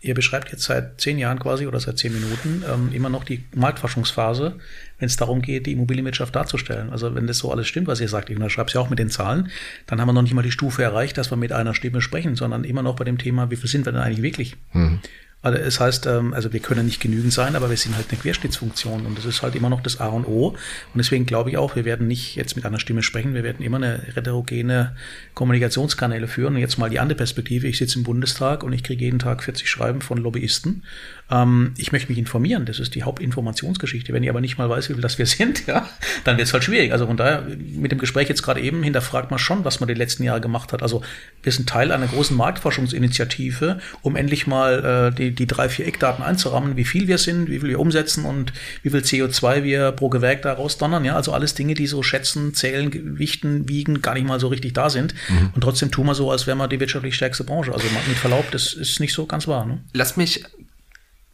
ihr 0.00 0.14
beschreibt 0.14 0.50
jetzt 0.50 0.64
seit 0.64 1.00
zehn 1.00 1.18
Jahren 1.18 1.38
quasi 1.38 1.66
oder 1.66 1.78
seit 1.78 1.98
zehn 1.98 2.12
Minuten 2.12 2.64
ähm, 2.72 2.90
immer 2.92 3.08
noch 3.08 3.24
die 3.24 3.44
Marktforschungsphase, 3.54 4.58
wenn 4.98 5.06
es 5.06 5.16
darum 5.16 5.40
geht, 5.40 5.66
die 5.66 5.72
Immobilienwirtschaft 5.72 6.34
darzustellen. 6.34 6.90
Also 6.90 7.14
wenn 7.14 7.26
das 7.26 7.38
so 7.38 7.52
alles 7.52 7.68
stimmt, 7.68 7.86
was 7.86 8.00
ihr 8.00 8.08
sagt, 8.08 8.28
ich 8.28 8.36
schreibe 8.52 8.68
es 8.68 8.74
ja 8.74 8.80
auch 8.80 8.90
mit 8.90 8.98
den 8.98 9.10
Zahlen, 9.10 9.50
dann 9.86 10.00
haben 10.00 10.08
wir 10.08 10.12
noch 10.12 10.22
nicht 10.22 10.34
mal 10.34 10.42
die 10.42 10.50
Stufe 10.50 10.82
erreicht, 10.82 11.16
dass 11.16 11.30
wir 11.30 11.36
mit 11.36 11.52
einer 11.52 11.74
Stimme 11.74 12.00
sprechen, 12.00 12.34
sondern 12.34 12.64
immer 12.64 12.82
noch 12.82 12.96
bei 12.96 13.04
dem 13.04 13.18
Thema, 13.18 13.50
wie 13.50 13.56
viel 13.56 13.70
sind 13.70 13.84
wir 13.84 13.92
denn 13.92 14.00
eigentlich 14.00 14.22
wirklich? 14.22 14.56
Mhm. 14.72 15.00
Also 15.46 15.60
es 15.60 15.78
heißt, 15.78 16.06
ähm, 16.06 16.34
also 16.34 16.52
wir 16.52 16.58
können 16.58 16.86
nicht 16.86 17.00
genügend 17.00 17.32
sein, 17.32 17.54
aber 17.54 17.70
wir 17.70 17.76
sind 17.76 17.94
halt 17.94 18.06
eine 18.10 18.18
Querschnittsfunktion 18.18 19.06
und 19.06 19.16
das 19.16 19.24
ist 19.26 19.42
halt 19.42 19.54
immer 19.54 19.68
noch 19.68 19.80
das 19.80 20.00
A 20.00 20.08
und 20.08 20.26
O. 20.26 20.48
Und 20.48 20.58
deswegen 20.96 21.24
glaube 21.24 21.50
ich 21.50 21.56
auch, 21.56 21.76
wir 21.76 21.84
werden 21.84 22.08
nicht 22.08 22.34
jetzt 22.34 22.56
mit 22.56 22.66
einer 22.66 22.80
Stimme 22.80 23.04
sprechen, 23.04 23.32
wir 23.32 23.44
werden 23.44 23.64
immer 23.64 23.76
eine 23.76 24.02
heterogene 24.12 24.96
Kommunikationskanäle 25.34 26.26
führen. 26.26 26.56
Und 26.56 26.60
jetzt 26.60 26.78
mal 26.78 26.90
die 26.90 26.98
andere 26.98 27.16
Perspektive. 27.16 27.68
Ich 27.68 27.78
sitze 27.78 27.96
im 27.96 28.02
Bundestag 28.02 28.64
und 28.64 28.72
ich 28.72 28.82
kriege 28.82 29.04
jeden 29.04 29.20
Tag 29.20 29.44
40 29.44 29.70
Schreiben 29.70 30.00
von 30.00 30.18
Lobbyisten 30.18 30.82
ähm, 31.30 31.74
ich 31.76 31.92
möchte 31.92 32.08
mich 32.08 32.18
informieren, 32.18 32.66
das 32.66 32.78
ist 32.78 32.94
die 32.94 33.02
Hauptinformationsgeschichte. 33.02 34.12
Wenn 34.12 34.22
ich 34.22 34.30
aber 34.30 34.40
nicht 34.40 34.58
mal 34.58 34.68
weiß, 34.68 34.88
wie 34.88 34.94
viel 34.94 35.02
das 35.02 35.18
wir 35.18 35.26
sind, 35.26 35.66
ja, 35.66 35.88
dann 36.24 36.36
wird 36.36 36.46
es 36.46 36.52
halt 36.52 36.64
schwierig. 36.64 36.92
Also 36.92 37.06
von 37.06 37.16
daher, 37.16 37.42
mit 37.42 37.92
dem 37.92 37.98
Gespräch 37.98 38.28
jetzt 38.28 38.42
gerade 38.42 38.60
eben, 38.60 38.82
hinterfragt 38.82 39.30
man 39.30 39.38
schon, 39.38 39.64
was 39.64 39.80
man 39.80 39.88
die 39.88 39.94
letzten 39.94 40.22
Jahre 40.22 40.40
gemacht 40.40 40.72
hat. 40.72 40.82
Also 40.82 41.02
wir 41.42 41.52
sind 41.52 41.68
Teil 41.68 41.90
einer 41.92 42.06
großen 42.06 42.36
Marktforschungsinitiative, 42.36 43.80
um 44.02 44.16
endlich 44.16 44.46
mal 44.46 45.12
äh, 45.12 45.16
die, 45.16 45.34
die 45.34 45.46
drei, 45.46 45.68
vier 45.68 45.86
Eckdaten 45.86 46.24
einzurahmen, 46.24 46.76
wie 46.76 46.84
viel 46.84 47.08
wir 47.08 47.18
sind, 47.18 47.50
wie 47.50 47.58
viel 47.58 47.70
wir 47.70 47.80
umsetzen 47.80 48.24
und 48.24 48.52
wie 48.82 48.90
viel 48.90 49.00
CO2 49.00 49.64
wir 49.64 49.92
pro 49.92 50.08
Gewerk 50.08 50.42
da 50.42 50.52
rausdonnern. 50.52 51.04
Ja, 51.04 51.16
also 51.16 51.32
alles 51.32 51.54
Dinge, 51.54 51.74
die 51.74 51.86
so 51.86 52.02
schätzen, 52.02 52.54
zählen, 52.54 52.90
gewichten, 52.90 53.68
wiegen, 53.68 54.02
gar 54.02 54.14
nicht 54.14 54.26
mal 54.26 54.38
so 54.38 54.48
richtig 54.48 54.74
da 54.74 54.90
sind. 54.90 55.14
Mhm. 55.28 55.50
Und 55.54 55.60
trotzdem 55.60 55.90
tun 55.90 56.06
wir 56.06 56.14
so, 56.14 56.30
als 56.30 56.46
wären 56.46 56.58
wir 56.58 56.68
die 56.68 56.78
wirtschaftlich 56.78 57.16
stärkste 57.16 57.44
Branche. 57.44 57.72
Also 57.72 57.86
mit 58.08 58.16
Verlaub, 58.16 58.50
das 58.52 58.72
ist 58.72 59.00
nicht 59.00 59.12
so 59.12 59.26
ganz 59.26 59.48
wahr. 59.48 59.66
Ne? 59.66 59.80
Lass 59.92 60.16
mich 60.16 60.44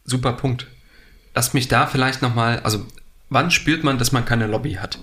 super 0.05 0.33
Punkt. 0.33 0.67
Lass 1.35 1.53
mich 1.53 1.67
da 1.67 1.87
vielleicht 1.87 2.21
nochmal, 2.21 2.59
also 2.59 2.85
wann 3.29 3.51
spürt 3.51 3.83
man, 3.83 3.97
dass 3.97 4.11
man 4.11 4.25
keine 4.25 4.47
Lobby 4.47 4.73
hat? 4.73 4.99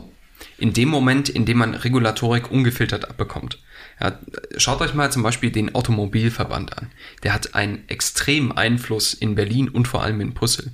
In 0.58 0.72
dem 0.72 0.88
Moment, 0.88 1.28
in 1.28 1.44
dem 1.44 1.58
man 1.58 1.74
Regulatorik 1.74 2.50
ungefiltert 2.50 3.08
abbekommt. 3.08 3.58
Ja, 4.00 4.18
schaut 4.56 4.80
euch 4.80 4.94
mal 4.94 5.12
zum 5.12 5.22
Beispiel 5.22 5.50
den 5.50 5.74
Automobilverband 5.74 6.78
an. 6.78 6.90
Der 7.22 7.34
hat 7.34 7.54
einen 7.54 7.86
extremen 7.88 8.52
Einfluss 8.52 9.12
in 9.12 9.34
Berlin 9.34 9.68
und 9.68 9.88
vor 9.88 10.02
allem 10.02 10.20
in 10.20 10.32
Brüssel. 10.32 10.72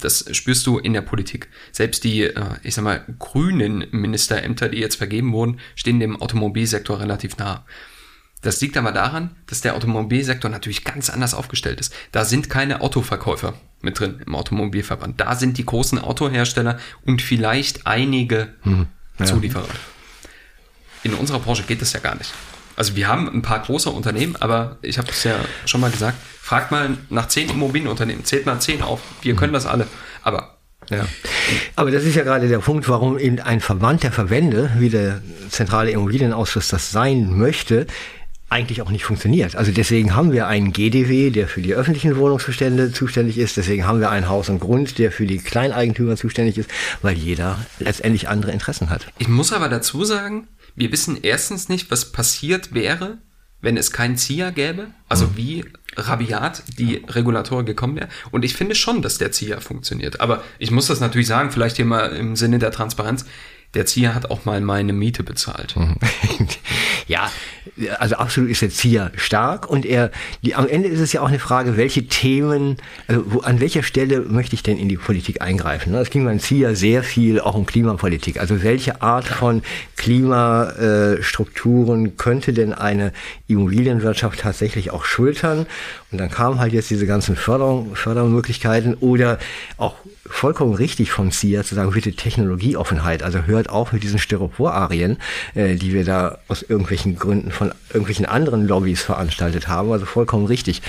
Das 0.00 0.24
spürst 0.34 0.66
du 0.66 0.78
in 0.78 0.94
der 0.94 1.02
Politik. 1.02 1.48
Selbst 1.70 2.02
die, 2.04 2.22
äh, 2.22 2.44
ich 2.62 2.74
sag 2.74 2.82
mal, 2.82 3.04
grünen 3.18 3.86
Ministerämter, 3.90 4.70
die 4.70 4.78
jetzt 4.78 4.96
vergeben 4.96 5.32
wurden, 5.32 5.60
stehen 5.74 6.00
dem 6.00 6.20
Automobilsektor 6.20 6.98
relativ 6.98 7.36
nah. 7.36 7.66
Das 8.42 8.60
liegt 8.60 8.76
aber 8.76 8.92
daran, 8.92 9.34
dass 9.46 9.60
der 9.60 9.74
Automobilsektor 9.74 10.50
natürlich 10.50 10.84
ganz 10.84 11.10
anders 11.10 11.34
aufgestellt 11.34 11.80
ist. 11.80 11.92
Da 12.12 12.24
sind 12.24 12.50
keine 12.50 12.80
Autoverkäufer 12.80 13.54
mit 13.80 13.98
drin 13.98 14.22
im 14.24 14.34
Automobilverband. 14.34 15.20
Da 15.20 15.34
sind 15.34 15.58
die 15.58 15.66
großen 15.66 15.98
Autohersteller 15.98 16.78
und 17.04 17.22
vielleicht 17.22 17.86
einige 17.86 18.54
hm, 18.62 18.86
ja. 19.18 19.26
Zulieferer. 19.26 19.66
In 21.02 21.14
unserer 21.14 21.38
Branche 21.38 21.62
geht 21.62 21.82
das 21.82 21.92
ja 21.92 22.00
gar 22.00 22.14
nicht. 22.16 22.32
Also 22.76 22.94
wir 22.94 23.08
haben 23.08 23.28
ein 23.28 23.42
paar 23.42 23.60
große 23.60 23.88
Unternehmen, 23.88 24.36
aber 24.36 24.78
ich 24.82 24.98
habe 24.98 25.10
es 25.10 25.24
ja 25.24 25.36
schon 25.64 25.80
mal 25.80 25.90
gesagt, 25.90 26.18
fragt 26.40 26.70
mal 26.70 26.98
nach 27.08 27.28
zehn 27.28 27.48
Immobilienunternehmen, 27.48 28.24
zählt 28.24 28.44
mal 28.44 28.60
zehn 28.60 28.82
auf. 28.82 29.00
Wir 29.22 29.34
können 29.34 29.54
das 29.54 29.64
alle. 29.64 29.86
Aber 30.22 30.56
ja. 30.90 31.06
Aber 31.74 31.90
das 31.90 32.04
ist 32.04 32.14
ja 32.14 32.22
gerade 32.22 32.48
der 32.48 32.58
Punkt, 32.58 32.88
warum 32.88 33.18
eben 33.18 33.40
ein 33.40 33.60
Verband 33.60 34.02
der 34.02 34.12
Verbände, 34.12 34.70
wie 34.78 34.90
der 34.90 35.20
zentrale 35.50 35.90
Immobilienausschuss 35.90 36.68
das 36.68 36.90
sein 36.90 37.36
möchte, 37.36 37.86
eigentlich 38.48 38.80
auch 38.80 38.90
nicht 38.90 39.04
funktioniert. 39.04 39.56
Also 39.56 39.72
deswegen 39.72 40.14
haben 40.14 40.32
wir 40.32 40.46
einen 40.46 40.72
GDW, 40.72 41.30
der 41.30 41.48
für 41.48 41.62
die 41.62 41.74
öffentlichen 41.74 42.16
Wohnungsbestände 42.16 42.92
zuständig 42.92 43.38
ist. 43.38 43.56
Deswegen 43.56 43.86
haben 43.86 44.00
wir 44.00 44.10
ein 44.10 44.28
Haus 44.28 44.48
und 44.48 44.60
Grund, 44.60 44.98
der 44.98 45.10
für 45.10 45.26
die 45.26 45.38
Kleineigentümer 45.38 46.16
zuständig 46.16 46.56
ist, 46.58 46.70
weil 47.02 47.16
jeder 47.16 47.58
letztendlich 47.80 48.28
andere 48.28 48.52
Interessen 48.52 48.88
hat. 48.88 49.06
Ich 49.18 49.28
muss 49.28 49.52
aber 49.52 49.68
dazu 49.68 50.04
sagen, 50.04 50.46
wir 50.76 50.92
wissen 50.92 51.18
erstens 51.22 51.68
nicht, 51.68 51.90
was 51.90 52.12
passiert 52.12 52.72
wäre, 52.72 53.18
wenn 53.60 53.76
es 53.76 53.90
keinen 53.90 54.16
ZIA 54.16 54.50
gäbe. 54.50 54.88
Also 55.08 55.26
mhm. 55.26 55.36
wie 55.36 55.64
rabiat 55.96 56.62
die 56.78 57.02
Regulatoren 57.08 57.66
gekommen 57.66 57.96
wäre. 57.96 58.08
Und 58.30 58.44
ich 58.44 58.54
finde 58.54 58.74
schon, 58.74 59.02
dass 59.02 59.18
der 59.18 59.32
ZIA 59.32 59.60
funktioniert. 59.60 60.20
Aber 60.20 60.44
ich 60.58 60.70
muss 60.70 60.86
das 60.86 61.00
natürlich 61.00 61.26
sagen, 61.26 61.50
vielleicht 61.50 61.76
hier 61.76 61.84
mal 61.84 62.14
im 62.14 62.36
Sinne 62.36 62.58
der 62.58 62.70
Transparenz 62.70 63.24
der 63.74 63.86
Zieher 63.86 64.14
hat 64.14 64.30
auch 64.30 64.44
mal 64.44 64.60
meine 64.60 64.92
Miete 64.92 65.22
bezahlt. 65.22 65.76
Mhm. 65.76 65.96
ja, 67.06 67.30
also 67.98 68.16
absolut 68.16 68.50
ist 68.50 68.62
der 68.62 68.70
Zieher 68.70 69.12
stark 69.16 69.68
und 69.68 69.84
er, 69.84 70.10
die, 70.42 70.54
am 70.54 70.68
Ende 70.68 70.88
ist 70.88 71.00
es 71.00 71.12
ja 71.12 71.20
auch 71.20 71.28
eine 71.28 71.38
Frage, 71.38 71.76
welche 71.76 72.06
Themen, 72.06 72.78
also 73.06 73.22
wo, 73.26 73.40
an 73.40 73.60
welcher 73.60 73.82
Stelle 73.82 74.20
möchte 74.20 74.54
ich 74.54 74.62
denn 74.62 74.78
in 74.78 74.88
die 74.88 74.96
Politik 74.96 75.42
eingreifen? 75.42 75.92
Ne? 75.92 75.98
Es 75.98 76.08
ging 76.10 76.24
beim 76.24 76.40
Zieher 76.40 76.74
sehr 76.74 77.02
viel 77.02 77.40
auch 77.40 77.54
um 77.54 77.66
Klimapolitik. 77.66 78.40
Also 78.40 78.62
welche 78.62 79.02
Art 79.02 79.26
von 79.26 79.62
Klimastrukturen 79.96 82.16
könnte 82.16 82.52
denn 82.52 82.72
eine 82.72 83.12
Immobilienwirtschaft 83.46 84.40
tatsächlich 84.40 84.90
auch 84.90 85.04
schultern? 85.04 85.66
Und 86.12 86.18
dann 86.18 86.30
kamen 86.30 86.60
halt 86.60 86.72
jetzt 86.72 86.90
diese 86.90 87.06
ganzen 87.06 87.36
Förderung, 87.36 87.96
Fördermöglichkeiten 87.96 88.94
oder 88.94 89.38
auch 89.76 89.96
vollkommen 90.28 90.74
richtig 90.74 91.10
von 91.10 91.30
SIA 91.30 91.64
zu 91.64 91.74
sagen, 91.74 91.90
bitte 91.90 92.12
Technologieoffenheit. 92.12 93.22
Also 93.22 93.42
hört 93.42 93.70
auf 93.70 93.92
mit 93.92 94.02
diesen 94.02 94.18
Styropor-Arien, 94.18 95.18
äh, 95.54 95.74
die 95.76 95.92
wir 95.92 96.04
da 96.04 96.38
aus 96.48 96.62
irgendwelchen 96.62 97.16
Gründen 97.16 97.50
von 97.50 97.72
irgendwelchen 97.88 98.26
anderen 98.26 98.66
Lobbys 98.66 99.02
veranstaltet 99.02 99.68
haben. 99.68 99.90
Also 99.90 100.06
vollkommen 100.06 100.46
richtig. 100.46 100.82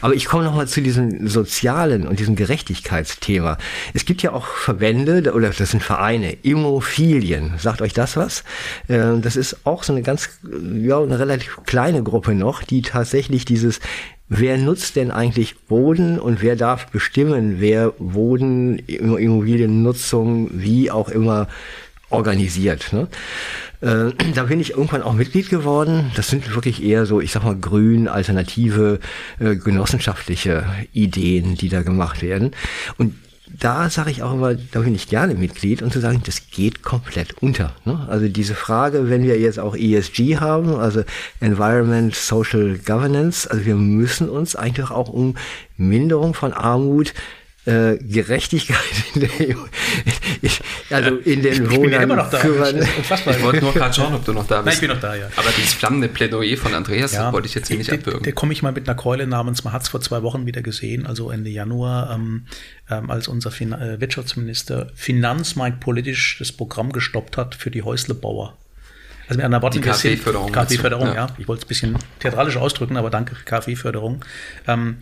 Aber 0.00 0.14
ich 0.14 0.26
komme 0.26 0.44
nochmal 0.44 0.68
zu 0.68 0.80
diesem 0.80 1.28
sozialen 1.28 2.06
und 2.06 2.18
diesem 2.18 2.36
Gerechtigkeitsthema. 2.36 3.58
Es 3.92 4.04
gibt 4.04 4.22
ja 4.22 4.32
auch 4.32 4.46
Verbände, 4.46 5.32
oder 5.32 5.50
das 5.50 5.70
sind 5.70 5.82
Vereine, 5.82 6.32
Immofilien. 6.42 7.54
Sagt 7.58 7.82
euch 7.82 7.92
das 7.92 8.16
was? 8.16 8.44
Äh, 8.88 9.18
das 9.20 9.36
ist 9.36 9.58
auch 9.64 9.82
so 9.82 9.92
eine 9.92 10.02
ganz, 10.02 10.30
ja, 10.42 11.00
eine 11.00 11.18
relativ 11.18 11.58
kleine 11.66 12.02
Gruppe 12.02 12.34
noch, 12.34 12.62
die 12.62 12.82
tatsächlich 12.82 13.44
dieses 13.44 13.80
wer 14.38 14.58
nutzt 14.58 14.96
denn 14.96 15.10
eigentlich 15.10 15.56
Boden 15.66 16.18
und 16.18 16.42
wer 16.42 16.56
darf 16.56 16.86
bestimmen, 16.88 17.56
wer 17.60 17.90
Boden, 17.90 18.78
Immobiliennutzung, 18.78 20.50
wie 20.52 20.90
auch 20.90 21.08
immer 21.08 21.48
organisiert. 22.10 22.92
Ne? 22.92 23.08
Äh, 23.80 24.12
da 24.34 24.44
bin 24.44 24.60
ich 24.60 24.70
irgendwann 24.70 25.02
auch 25.02 25.12
Mitglied 25.12 25.50
geworden. 25.50 26.10
Das 26.16 26.28
sind 26.28 26.54
wirklich 26.54 26.82
eher 26.82 27.06
so, 27.06 27.20
ich 27.20 27.32
sag 27.32 27.44
mal, 27.44 27.56
grün, 27.56 28.08
alternative, 28.08 29.00
äh, 29.38 29.56
genossenschaftliche 29.56 30.64
Ideen, 30.92 31.56
die 31.56 31.68
da 31.68 31.82
gemacht 31.82 32.22
werden. 32.22 32.52
Und 32.98 33.14
da 33.58 33.88
sage 33.90 34.10
ich 34.10 34.22
auch 34.22 34.32
immer, 34.32 34.54
da 34.54 34.80
bin 34.80 34.94
ich 34.94 35.08
gerne 35.08 35.34
Mitglied 35.34 35.82
und 35.82 35.92
zu 35.92 36.00
sagen, 36.00 36.22
das 36.24 36.48
geht 36.50 36.82
komplett 36.82 37.42
unter. 37.42 37.74
Ne? 37.84 38.06
Also 38.08 38.28
diese 38.28 38.54
Frage, 38.54 39.08
wenn 39.08 39.22
wir 39.22 39.38
jetzt 39.38 39.58
auch 39.58 39.76
ESG 39.76 40.38
haben, 40.38 40.74
also 40.76 41.04
Environment 41.40 42.14
Social 42.14 42.78
Governance, 42.78 43.50
also 43.50 43.64
wir 43.64 43.76
müssen 43.76 44.28
uns 44.28 44.56
eigentlich 44.56 44.90
auch 44.90 45.08
um 45.08 45.36
Minderung 45.76 46.34
von 46.34 46.52
Armut 46.52 47.14
äh, 47.66 47.96
Gerechtigkeit 47.98 48.78
in 49.14 49.20
der 49.22 49.30
ich, 50.42 50.60
also 50.90 51.16
in 51.16 51.42
den 51.42 51.52
ich, 51.52 51.60
ich 51.60 51.80
bin 51.80 51.90
ja 51.90 52.02
immer 52.02 52.16
noch 52.16 52.30
da. 52.30 52.38
Ich 52.38 53.42
wollte 53.42 53.60
nur 53.60 53.72
gerade 53.72 53.94
schauen, 53.94 54.14
ob 54.14 54.24
du 54.24 54.32
noch 54.32 54.46
da 54.46 54.60
bist. 54.60 54.66
Nein, 54.66 54.74
ich 54.74 54.80
bin 54.80 54.90
noch 54.90 55.00
da, 55.00 55.14
ja. 55.14 55.28
Aber 55.36 55.48
dieses 55.56 55.72
flammende 55.72 56.08
Plädoyer 56.08 56.56
von 56.56 56.74
Andreas 56.74 57.12
ja, 57.12 57.32
wollte 57.32 57.48
ich 57.48 57.54
jetzt 57.54 57.68
hier 57.68 57.78
nicht 57.78 57.92
abwürgen. 57.92 58.22
Da 58.22 58.32
komme 58.32 58.52
ich 58.52 58.62
mal 58.62 58.72
mit 58.72 58.88
einer 58.88 58.96
Keule 58.96 59.26
namens, 59.26 59.64
man 59.64 59.72
hat 59.72 59.82
es 59.82 59.88
vor 59.88 60.00
zwei 60.00 60.22
Wochen 60.22 60.46
wieder 60.46 60.62
gesehen, 60.62 61.06
also 61.06 61.30
Ende 61.30 61.50
Januar, 61.50 62.14
ähm, 62.14 62.46
ähm, 62.90 63.10
als 63.10 63.28
unser 63.28 63.50
fin 63.50 63.72
äh, 63.72 64.00
Wirtschaftsminister 64.00 64.90
Finanzmarkt 64.94 65.80
politisch 65.80 66.36
das 66.38 66.52
Programm 66.52 66.92
gestoppt 66.92 67.36
hat 67.36 67.54
für 67.54 67.70
die 67.70 67.82
Häuslebauer. 67.82 68.56
Also 69.26 69.38
mit 69.38 69.44
einer 69.46 69.62
Worten 69.62 69.80
KfW-Förderung. 69.80 70.52
KfW-Förderung, 70.52 71.06
ja. 71.08 71.14
ja. 71.14 71.26
Ich 71.38 71.48
wollte 71.48 71.60
es 71.60 71.64
ein 71.64 71.68
bisschen 71.68 71.98
theatralisch 72.20 72.58
ausdrücken, 72.58 72.98
aber 72.98 73.08
danke 73.08 73.34
für 73.34 73.44
KfW-Förderung. 73.44 74.22
Ähm, 74.66 74.98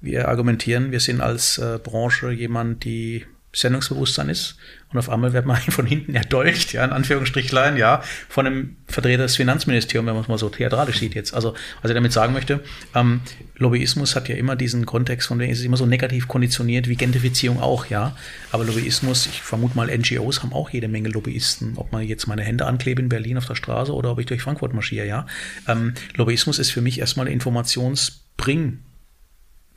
wir 0.00 0.28
argumentieren, 0.28 0.92
wir 0.92 1.00
sind 1.00 1.20
als 1.20 1.58
äh, 1.58 1.78
Branche 1.82 2.30
jemand, 2.30 2.84
die 2.84 3.26
Sendungsbewusstsein 3.52 4.28
ist 4.28 4.56
und 4.92 4.98
auf 4.98 5.10
einmal 5.10 5.32
wird 5.32 5.44
man 5.44 5.56
von 5.70 5.84
hinten 5.84 6.14
erdolcht, 6.14 6.72
ja, 6.72 6.84
in 6.84 6.92
Anführungsstrichlein, 6.92 7.76
ja, 7.76 8.02
von 8.28 8.46
einem 8.46 8.76
Vertreter 8.86 9.24
des 9.24 9.36
Finanzministeriums, 9.36 10.06
wenn 10.06 10.14
man 10.14 10.22
es 10.22 10.28
mal 10.28 10.38
so 10.38 10.48
theatralisch 10.48 11.00
sieht 11.00 11.14
jetzt. 11.14 11.34
Also, 11.34 11.54
was 11.82 11.90
ich 11.90 11.94
damit 11.94 12.12
sagen 12.12 12.32
möchte, 12.32 12.60
ähm, 12.94 13.20
Lobbyismus 13.56 14.14
hat 14.14 14.28
ja 14.28 14.36
immer 14.36 14.54
diesen 14.54 14.86
Kontext, 14.86 15.28
von 15.28 15.38
dem 15.38 15.50
ist 15.50 15.58
es 15.58 15.64
immer 15.64 15.76
so 15.76 15.86
negativ 15.86 16.28
konditioniert 16.28 16.88
wie 16.88 16.94
Gentrifizierung 16.94 17.60
auch, 17.60 17.86
ja. 17.86 18.16
Aber 18.52 18.64
Lobbyismus, 18.64 19.26
ich 19.26 19.42
vermute 19.42 19.76
mal, 19.76 19.86
NGOs 19.86 20.42
haben 20.42 20.52
auch 20.52 20.70
jede 20.70 20.88
Menge 20.88 21.08
Lobbyisten. 21.08 21.72
Ob 21.76 21.90
man 21.92 22.02
jetzt 22.02 22.26
meine 22.28 22.42
Hände 22.42 22.66
anklebe 22.66 23.02
in 23.02 23.08
Berlin 23.08 23.38
auf 23.38 23.46
der 23.46 23.56
Straße 23.56 23.92
oder 23.92 24.12
ob 24.12 24.20
ich 24.20 24.26
durch 24.26 24.42
Frankfurt 24.42 24.74
marschiere, 24.74 25.06
ja. 25.06 25.26
Ähm, 25.66 25.94
Lobbyismus 26.14 26.60
ist 26.60 26.70
für 26.70 26.82
mich 26.82 27.00
erstmal 27.00 27.26
Informationsbring- 27.26 28.78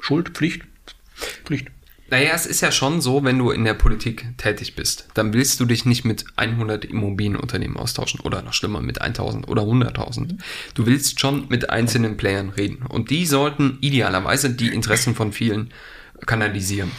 Schuld, 0.03 0.31
Pflicht, 0.31 0.63
Pflicht. 1.45 1.67
Naja, 2.09 2.31
es 2.35 2.45
ist 2.45 2.59
ja 2.59 2.73
schon 2.73 2.99
so, 2.99 3.23
wenn 3.23 3.39
du 3.39 3.51
in 3.51 3.63
der 3.63 3.73
Politik 3.73 4.37
tätig 4.37 4.75
bist, 4.75 5.07
dann 5.13 5.31
willst 5.31 5.61
du 5.61 5.65
dich 5.65 5.85
nicht 5.85 6.03
mit 6.03 6.25
100 6.35 6.83
Immobilienunternehmen 6.83 7.77
austauschen 7.77 8.19
oder 8.19 8.41
noch 8.41 8.51
schlimmer 8.51 8.81
mit 8.81 8.99
1000 8.99 9.47
oder 9.47 9.61
100.000. 9.61 10.39
Du 10.73 10.85
willst 10.85 11.21
schon 11.21 11.47
mit 11.47 11.69
einzelnen 11.69 12.17
Playern 12.17 12.49
reden 12.49 12.85
und 12.85 13.11
die 13.11 13.25
sollten 13.25 13.77
idealerweise 13.79 14.49
die 14.49 14.67
Interessen 14.67 15.15
von 15.15 15.31
vielen 15.31 15.71
kanalisieren. 16.25 16.91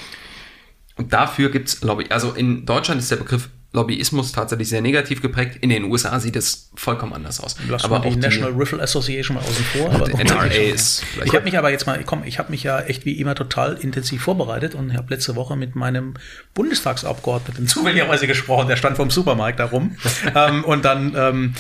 Und 0.97 1.13
dafür 1.13 1.51
gibt's, 1.51 1.83
glaube 1.83 2.05
ich, 2.05 2.11
also 2.11 2.33
in 2.33 2.65
Deutschland 2.65 3.03
ist 3.03 3.11
der 3.11 3.17
Begriff 3.17 3.51
Lobbyismus 3.75 4.31
tatsächlich 4.31 4.69
sehr 4.69 4.81
negativ 4.81 5.21
geprägt. 5.21 5.59
In 5.61 5.69
den 5.69 5.85
USA 5.85 6.21
sieht 6.21 6.37
es 6.37 6.71
vollkommen 6.77 7.13
anders 7.13 7.41
aus. 7.41 7.57
Lass 7.69 7.85
aber 7.85 7.99
die 7.99 8.15
National 8.15 8.53
Riffle 8.53 8.81
Association 8.81 9.37
mal 9.37 9.43
außen 9.43 9.65
vor. 9.65 9.91
Aber 9.91 10.09
NRA 10.09 10.47
ist 10.47 11.03
ich 11.25 11.35
habe 11.35 11.45
mich 11.45 11.59
aber 11.59 11.71
jetzt 11.71 11.85
mal, 11.85 12.01
komm, 12.05 12.23
ich 12.25 12.39
habe 12.39 12.53
mich 12.53 12.63
ja 12.63 12.81
echt 12.81 13.05
wie 13.05 13.19
immer 13.21 13.35
total 13.35 13.75
intensiv 13.75 14.23
vorbereitet 14.23 14.77
und 14.77 14.97
habe 14.97 15.13
letzte 15.13 15.35
Woche 15.35 15.57
mit 15.57 15.75
meinem 15.75 16.15
Bundestagsabgeordneten 16.55 17.67
zufälligerweise 17.67 18.29
gesprochen. 18.29 18.69
Der 18.69 18.77
stand 18.77 18.97
vom 18.97 19.11
Supermarkt 19.11 19.59
darum 19.59 19.97
ähm, 20.37 20.65
und 20.65 20.85
dann 20.85 21.13
ähm, 21.17 21.55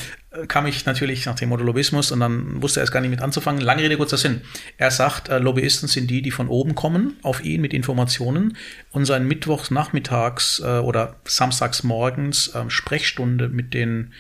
kam 0.48 0.66
ich 0.66 0.86
natürlich 0.86 1.26
nach 1.26 1.34
dem 1.34 1.48
Motto 1.48 1.64
Lobbyismus 1.64 2.12
und 2.12 2.20
dann 2.20 2.62
wusste 2.62 2.80
er 2.80 2.84
es 2.84 2.92
gar 2.92 3.00
nicht 3.00 3.10
mit 3.10 3.22
anzufangen. 3.22 3.60
Lange 3.60 3.82
Rede, 3.82 3.96
kurzer 3.96 4.16
Sinn. 4.16 4.42
Er 4.78 4.90
sagt, 4.90 5.28
äh, 5.28 5.38
Lobbyisten 5.38 5.88
sind 5.88 6.10
die, 6.10 6.22
die 6.22 6.30
von 6.30 6.48
oben 6.48 6.74
kommen 6.74 7.16
auf 7.22 7.44
ihn 7.44 7.60
mit 7.60 7.72
Informationen 7.72 8.56
und 8.90 9.04
sein 9.04 9.26
Mittwochs 9.26 9.70
nachmittags 9.70 10.60
äh, 10.64 10.78
oder 10.78 11.16
samstags 11.24 11.82
morgens 11.82 12.48
äh, 12.48 12.68
Sprechstunde 12.68 13.48
mit 13.48 13.74
den 13.74 14.12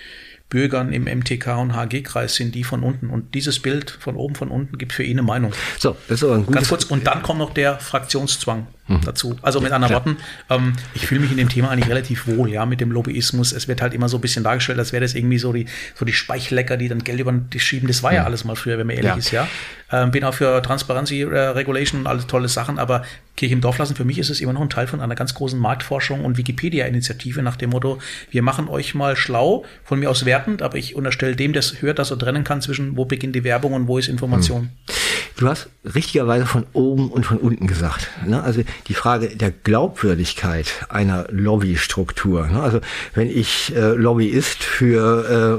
Bürgern 0.54 0.92
im 0.92 1.04
MTK 1.04 1.58
und 1.58 1.74
HG-Kreis 1.74 2.36
sind 2.36 2.54
die 2.54 2.62
von 2.62 2.84
unten. 2.84 3.10
Und 3.10 3.34
dieses 3.34 3.58
Bild 3.58 3.90
von 3.90 4.14
oben, 4.14 4.36
von 4.36 4.50
unten 4.50 4.78
gibt 4.78 4.92
für 4.92 5.02
ihn 5.02 5.18
eine 5.18 5.26
Meinung. 5.26 5.52
So, 5.80 5.96
das 6.06 6.18
ist 6.18 6.24
aber 6.24 6.34
ein 6.34 6.46
gutes 6.46 6.54
Ganz 6.54 6.68
kurz, 6.68 6.84
und 6.84 7.06
dann 7.06 7.22
kommt 7.22 7.40
noch 7.40 7.52
der 7.52 7.80
Fraktionszwang 7.80 8.68
mhm. 8.88 9.00
dazu. 9.04 9.36
Also 9.42 9.60
mit 9.60 9.72
anderen 9.72 9.94
Worten, 9.94 10.16
ähm, 10.50 10.74
ich 10.94 11.06
fühle 11.06 11.20
mich 11.20 11.30
in 11.30 11.36
dem 11.36 11.48
Thema 11.48 11.70
eigentlich 11.70 11.88
relativ 11.88 12.26
wohl, 12.26 12.50
ja, 12.50 12.66
mit 12.66 12.80
dem 12.80 12.90
Lobbyismus. 12.90 13.52
Es 13.52 13.68
wird 13.68 13.82
halt 13.82 13.94
immer 13.94 14.08
so 14.08 14.18
ein 14.18 14.20
bisschen 14.20 14.44
dargestellt, 14.44 14.78
als 14.78 14.92
wäre 14.92 15.02
das 15.02 15.14
irgendwie 15.14 15.38
so 15.38 15.52
die, 15.52 15.66
so 15.94 16.04
die 16.04 16.12
Speichlecker, 16.12 16.76
die 16.76 16.88
dann 16.88 17.04
Geld 17.04 17.20
über 17.20 17.32
die 17.32 17.60
schieben. 17.60 17.88
Das 17.88 18.02
war 18.02 18.10
mhm. 18.10 18.16
ja 18.16 18.24
alles 18.24 18.44
mal 18.44 18.56
früher, 18.56 18.78
wenn 18.78 18.86
man 18.86 18.96
ehrlich 18.96 19.10
ja. 19.10 19.16
ist, 19.16 19.30
ja. 19.30 19.48
Ähm, 19.92 20.10
bin 20.10 20.24
auch 20.24 20.34
für 20.34 20.60
Transparency 20.62 21.22
äh, 21.22 21.38
Regulation 21.38 22.00
und 22.00 22.06
alle 22.06 22.26
tolle 22.26 22.48
Sachen, 22.48 22.78
aber 22.78 23.04
Kirche 23.36 23.54
im 23.54 23.60
Dorf 23.60 23.78
lassen, 23.78 23.94
für 23.94 24.04
mich 24.04 24.18
ist 24.18 24.30
es 24.30 24.40
immer 24.40 24.52
noch 24.52 24.62
ein 24.62 24.70
Teil 24.70 24.86
von 24.86 25.00
einer 25.00 25.14
ganz 25.14 25.34
großen 25.34 25.58
Marktforschung 25.58 26.24
und 26.24 26.36
Wikipedia-Initiative 26.36 27.42
nach 27.42 27.56
dem 27.56 27.70
Motto, 27.70 28.00
wir 28.30 28.42
machen 28.42 28.68
euch 28.68 28.94
mal 28.94 29.16
schlau, 29.16 29.64
von 29.84 29.98
mir 29.98 30.10
aus 30.10 30.24
wertend, 30.24 30.62
aber 30.62 30.78
ich 30.78 30.94
unterstelle 30.94 31.36
dem, 31.36 31.52
der 31.52 31.62
hört, 31.80 31.98
dass 31.98 32.10
er 32.10 32.18
trennen 32.18 32.44
kann 32.44 32.60
zwischen, 32.60 32.96
wo 32.96 33.04
beginnt 33.04 33.34
die 33.34 33.44
Werbung 33.44 33.72
und 33.72 33.86
wo 33.88 33.98
ist 33.98 34.08
Information. 34.08 34.62
Mhm. 34.62 34.94
Du 35.36 35.48
hast 35.48 35.68
richtigerweise 35.84 36.46
von 36.46 36.64
oben 36.72 37.10
und 37.10 37.26
von 37.26 37.38
unten 37.38 37.66
gesagt. 37.66 38.08
Ne? 38.24 38.40
Also 38.40 38.62
die 38.86 38.94
Frage 38.94 39.34
der 39.36 39.50
Glaubwürdigkeit 39.50 40.86
einer 40.88 41.26
Lobbystruktur. 41.28 42.46
Ne? 42.46 42.62
Also 42.62 42.80
wenn 43.14 43.28
ich 43.28 43.74
äh, 43.74 43.94
Lobbyist 43.94 44.62
für 44.62 45.58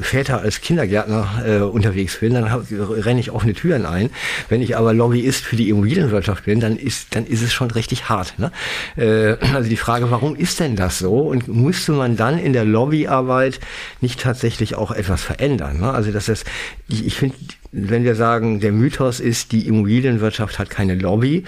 äh, 0.00 0.02
Väter 0.02 0.40
als 0.40 0.60
Kindergärtner 0.60 1.42
äh, 1.44 1.58
unterwegs 1.58 2.20
bin, 2.20 2.34
dann 2.34 2.44
renne 2.44 3.18
ich 3.18 3.32
offene 3.32 3.54
Türen 3.54 3.84
ein. 3.84 4.10
Wenn 4.48 4.62
ich 4.62 4.76
aber 4.76 4.94
Lobbyist 4.94 5.44
für 5.44 5.56
die 5.56 5.70
Immobilienwirtschaft 5.70 6.44
bin, 6.44 6.60
dann 6.60 6.76
ist, 6.76 7.16
dann 7.16 7.26
ist 7.26 7.42
es 7.42 7.52
schon 7.52 7.72
richtig 7.72 8.08
hart. 8.08 8.38
Ne? 8.38 8.52
Äh, 8.96 9.36
also 9.54 9.68
die 9.68 9.76
Frage, 9.76 10.08
warum 10.12 10.36
ist 10.36 10.60
denn 10.60 10.76
das 10.76 11.00
so? 11.00 11.18
Und 11.18 11.48
musste 11.48 11.90
man 11.90 12.16
dann 12.16 12.38
in 12.38 12.52
der 12.52 12.64
Lobbyarbeit 12.64 13.58
nicht 14.00 14.20
tatsächlich 14.20 14.76
auch 14.76 14.92
etwas 14.92 15.22
verändern? 15.22 15.80
Ne? 15.80 15.90
Also 15.90 16.12
das 16.12 16.28
ist, 16.28 16.46
ich, 16.88 17.04
ich 17.04 17.16
finde, 17.16 17.34
wenn 17.72 18.04
wir 18.04 18.14
sagen, 18.14 18.60
der 18.60 18.72
Mythos 18.72 19.20
ist, 19.20 19.52
die 19.52 19.66
Immobilienwirtschaft 19.66 20.58
hat 20.58 20.70
keine 20.70 20.94
Lobby, 20.94 21.44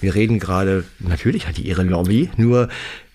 wir 0.00 0.14
reden 0.14 0.38
gerade, 0.38 0.84
natürlich 0.98 1.46
hat 1.48 1.56
die 1.56 1.66
ihre 1.66 1.82
Lobby, 1.82 2.30
nur 2.36 2.68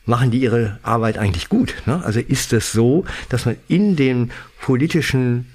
machen 0.05 0.31
die 0.31 0.39
ihre 0.39 0.79
Arbeit 0.83 1.17
eigentlich 1.17 1.49
gut. 1.49 1.75
Ne? 1.85 2.01
Also 2.03 2.19
ist 2.19 2.51
es 2.53 2.71
so, 2.71 3.05
dass 3.29 3.45
man 3.45 3.55
in 3.67 3.95
den 3.95 4.31
politischen 4.61 5.47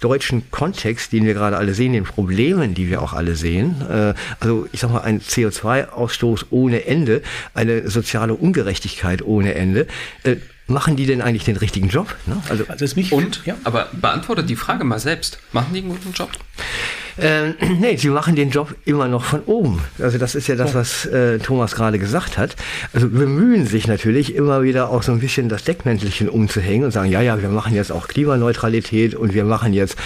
deutschen 0.00 0.50
Kontext, 0.50 1.12
den 1.12 1.24
wir 1.24 1.34
gerade 1.34 1.56
alle 1.56 1.74
sehen, 1.74 1.92
den 1.92 2.04
Problemen, 2.04 2.74
die 2.74 2.88
wir 2.88 3.02
auch 3.02 3.12
alle 3.12 3.34
sehen, 3.34 3.82
äh, 3.88 4.14
also 4.40 4.68
ich 4.72 4.80
sag 4.80 4.92
mal, 4.92 5.00
ein 5.00 5.20
CO2-Ausstoß 5.20 6.46
ohne 6.50 6.86
Ende, 6.86 7.22
eine 7.54 7.88
soziale 7.90 8.34
Ungerechtigkeit 8.34 9.22
ohne 9.22 9.54
Ende, 9.54 9.86
äh, 10.22 10.36
machen 10.68 10.96
die 10.96 11.06
denn 11.06 11.20
eigentlich 11.22 11.44
den 11.44 11.56
richtigen 11.56 11.88
Job? 11.88 12.14
Ne? 12.26 12.40
Also, 12.48 12.64
also 12.68 12.84
ist 12.84 12.96
mich 12.96 13.12
und, 13.12 13.42
ja. 13.44 13.56
aber 13.64 13.88
beantwortet 13.92 14.48
die 14.48 14.56
Frage 14.56 14.84
mal 14.84 14.98
selbst. 14.98 15.38
Machen 15.52 15.72
die 15.72 15.80
einen 15.80 15.88
guten 15.88 16.12
Job? 16.12 16.30
Äh, 17.16 17.50
nee, 17.80 17.96
sie 17.96 18.10
machen 18.10 18.36
den 18.36 18.50
Job 18.50 18.74
immer 18.84 19.08
noch 19.08 19.24
von 19.24 19.42
oben. 19.46 19.82
Also 19.98 20.18
das 20.18 20.34
ist 20.34 20.46
ja 20.46 20.56
das, 20.56 20.74
was 20.74 21.06
äh, 21.06 21.38
Thomas 21.38 21.74
gerade 21.74 21.98
gesagt 21.98 22.38
hat. 22.38 22.56
Also 22.92 23.08
bemühen 23.08 23.66
sich 23.66 23.86
natürlich 23.86 24.34
immer 24.34 24.62
wieder 24.62 24.90
auch 24.90 25.02
so 25.02 25.12
ein 25.12 25.20
bisschen 25.20 25.48
das 25.48 25.64
Deckmäntelchen 25.64 26.28
umzuhängen 26.28 26.84
und 26.84 26.92
sagen, 26.92 27.10
ja, 27.10 27.20
ja, 27.20 27.40
wir 27.40 27.48
machen 27.48 27.74
jetzt 27.74 27.90
auch 27.90 28.08
Klimaneutralität 28.08 29.14
und 29.14 29.34
wir 29.34 29.44
machen 29.44 29.72
jetzt 29.72 29.96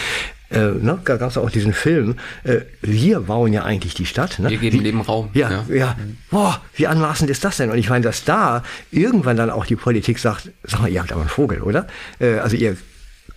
äh, 0.53 0.73
ne, 0.73 0.99
da 1.05 1.17
gab 1.17 1.31
es 1.31 1.39
auch 1.39 1.51
diesen 1.51 1.73
Film, 1.73 2.17
äh, 2.45 2.61
wir 2.81 3.21
bauen 3.21 3.53
ja 3.53 3.65
eigentlich 3.65 3.95
die 3.95 4.07
Stadt. 4.07 4.39
Ne? 4.39 4.51
Wir 4.51 4.59
geben 4.59 4.85
dem 4.85 5.01
Raum. 5.01 5.31
Ja, 5.33 5.51
ja, 5.51 5.75
ja. 5.75 5.97
Boah, 6.31 6.61
wie 6.75 6.87
anmaßend 6.87 7.31
ist 7.31 7.45
das 7.45 7.57
denn? 7.57 7.71
Und 7.71 7.79
ich 7.79 7.89
meine, 7.89 8.05
dass 8.05 8.25
da 8.25 8.63
irgendwann 8.91 9.37
dann 9.37 9.51
auch 9.51 9.67
die 9.67 9.77
Politik 9.77 10.19
sagt, 10.19 10.51
sag 10.65 10.81
mal, 10.81 10.91
ihr 10.91 11.01
habt 11.01 11.13
aber 11.13 11.23
einen 11.23 11.31
Vogel, 11.31 11.63
oder? 11.63 11.87
Äh, 12.19 12.39
also 12.39 12.57
ihr 12.57 12.77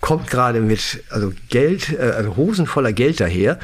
kommt 0.01 0.30
gerade 0.30 0.62
mit 0.62 1.04
also 1.10 1.34
Geld, 1.49 1.93
äh, 1.97 2.12
also 2.12 2.36
Hosen 2.36 2.67
voller 2.67 2.93
Geld 2.93 3.19
daher 3.19 3.60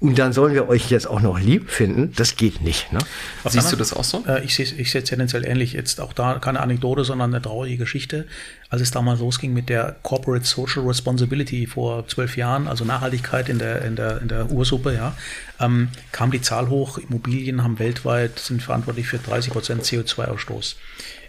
und 0.00 0.16
dann 0.16 0.32
sollen 0.32 0.54
wir 0.54 0.68
euch 0.68 0.90
jetzt 0.90 1.08
auch 1.08 1.20
noch 1.20 1.40
lieb 1.40 1.70
finden. 1.70 2.12
Das 2.14 2.36
geht 2.36 2.60
nicht. 2.60 2.92
Ne? 2.92 3.00
Siehst 3.48 3.72
du 3.72 3.76
das 3.76 3.92
auch 3.92 4.04
so? 4.04 4.24
Äh, 4.28 4.44
ich 4.44 4.54
sehe 4.54 4.64
ich 4.64 4.94
es 4.94 5.04
tendenziell 5.04 5.44
ähnlich. 5.44 5.72
Jetzt 5.72 6.00
auch 6.00 6.12
da 6.12 6.38
keine 6.38 6.60
Anekdote, 6.60 7.02
sondern 7.02 7.34
eine 7.34 7.42
traurige 7.42 7.78
Geschichte. 7.78 8.26
Als 8.70 8.80
es 8.80 8.92
damals 8.92 9.18
losging 9.18 9.52
mit 9.52 9.68
der 9.68 9.96
Corporate 10.04 10.44
Social 10.44 10.86
Responsibility 10.86 11.66
vor 11.66 12.06
zwölf 12.06 12.36
Jahren, 12.36 12.68
also 12.68 12.84
Nachhaltigkeit 12.84 13.48
in 13.48 13.58
der, 13.58 13.84
in 13.84 13.96
der, 13.96 14.22
in 14.22 14.28
der 14.28 14.52
Ursuppe, 14.52 14.94
ja, 14.94 15.16
ähm, 15.58 15.88
kam 16.12 16.30
die 16.30 16.42
Zahl 16.42 16.68
hoch. 16.68 16.98
Immobilien 16.98 17.64
haben 17.64 17.80
weltweit, 17.80 18.38
sind 18.38 18.62
verantwortlich 18.62 19.08
für 19.08 19.18
30 19.18 19.52
Prozent 19.52 19.82
CO2-Ausstoß. 19.82 20.76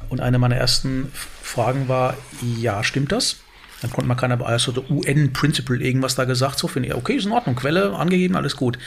Und 0.09 0.21
eine 0.21 0.37
meiner 0.37 0.57
ersten 0.57 1.11
Fragen 1.41 1.87
war, 1.87 2.15
ja, 2.59 2.83
stimmt 2.83 3.11
das? 3.11 3.37
Dann 3.81 3.91
konnte 3.91 4.07
man 4.07 4.17
keine, 4.17 4.43
also 4.45 4.71
der 4.71 4.89
UN-Principle 4.89 5.77
irgendwas 5.77 6.15
da 6.15 6.25
gesagt, 6.25 6.59
so 6.59 6.67
finde 6.67 6.89
ich, 6.89 6.95
okay, 6.95 7.13
ist 7.13 7.25
in 7.25 7.31
Ordnung, 7.31 7.55
Quelle 7.55 7.93
angegeben, 7.93 8.35
alles 8.35 8.55
gut. 8.55 8.77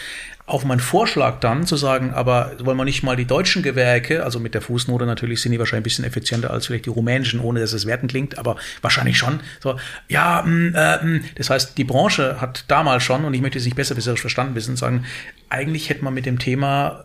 Auf 0.44 0.64
meinen 0.64 0.80
Vorschlag 0.80 1.40
dann 1.40 1.66
zu 1.66 1.76
sagen, 1.76 2.12
aber 2.12 2.52
wollen 2.58 2.76
wir 2.76 2.84
nicht 2.84 3.02
mal 3.02 3.16
die 3.16 3.24
deutschen 3.24 3.62
Gewerke, 3.62 4.24
also 4.24 4.40
mit 4.40 4.54
der 4.54 4.60
Fußnote 4.60 5.06
natürlich 5.06 5.40
sind 5.40 5.52
die 5.52 5.58
wahrscheinlich 5.58 5.80
ein 5.80 5.84
bisschen 5.84 6.04
effizienter 6.04 6.50
als 6.50 6.66
vielleicht 6.66 6.86
die 6.86 6.90
rumänischen, 6.90 7.40
ohne 7.40 7.60
dass 7.60 7.72
es 7.72 7.86
werten 7.86 8.08
klingt, 8.08 8.38
aber 8.38 8.56
wahrscheinlich 8.82 9.16
schon. 9.16 9.40
So, 9.60 9.78
ja, 10.08 10.42
mh, 10.44 10.50
mm, 10.50 10.74
äh, 10.74 10.96
mh. 10.96 11.18
Mm. 11.18 11.24
das 11.36 11.50
heißt, 11.50 11.78
die 11.78 11.84
Branche 11.84 12.40
hat 12.40 12.64
damals 12.68 13.02
schon, 13.02 13.24
und 13.24 13.34
ich 13.34 13.40
möchte 13.40 13.58
es 13.58 13.64
nicht 13.64 13.76
besser 13.76 13.94
besserisch 13.94 14.20
verstanden 14.20 14.54
wissen, 14.54 14.76
sagen, 14.76 15.04
eigentlich 15.48 15.88
hätte 15.88 16.04
man 16.04 16.14
mit 16.14 16.26
dem 16.26 16.38
Thema 16.38 17.04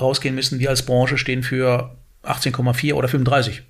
rausgehen 0.00 0.34
müssen, 0.34 0.58
wir 0.58 0.70
als 0.70 0.84
Branche 0.84 1.18
stehen 1.18 1.42
für 1.42 1.94
18,4 2.24 2.94
oder 2.94 3.08
35 3.08 3.62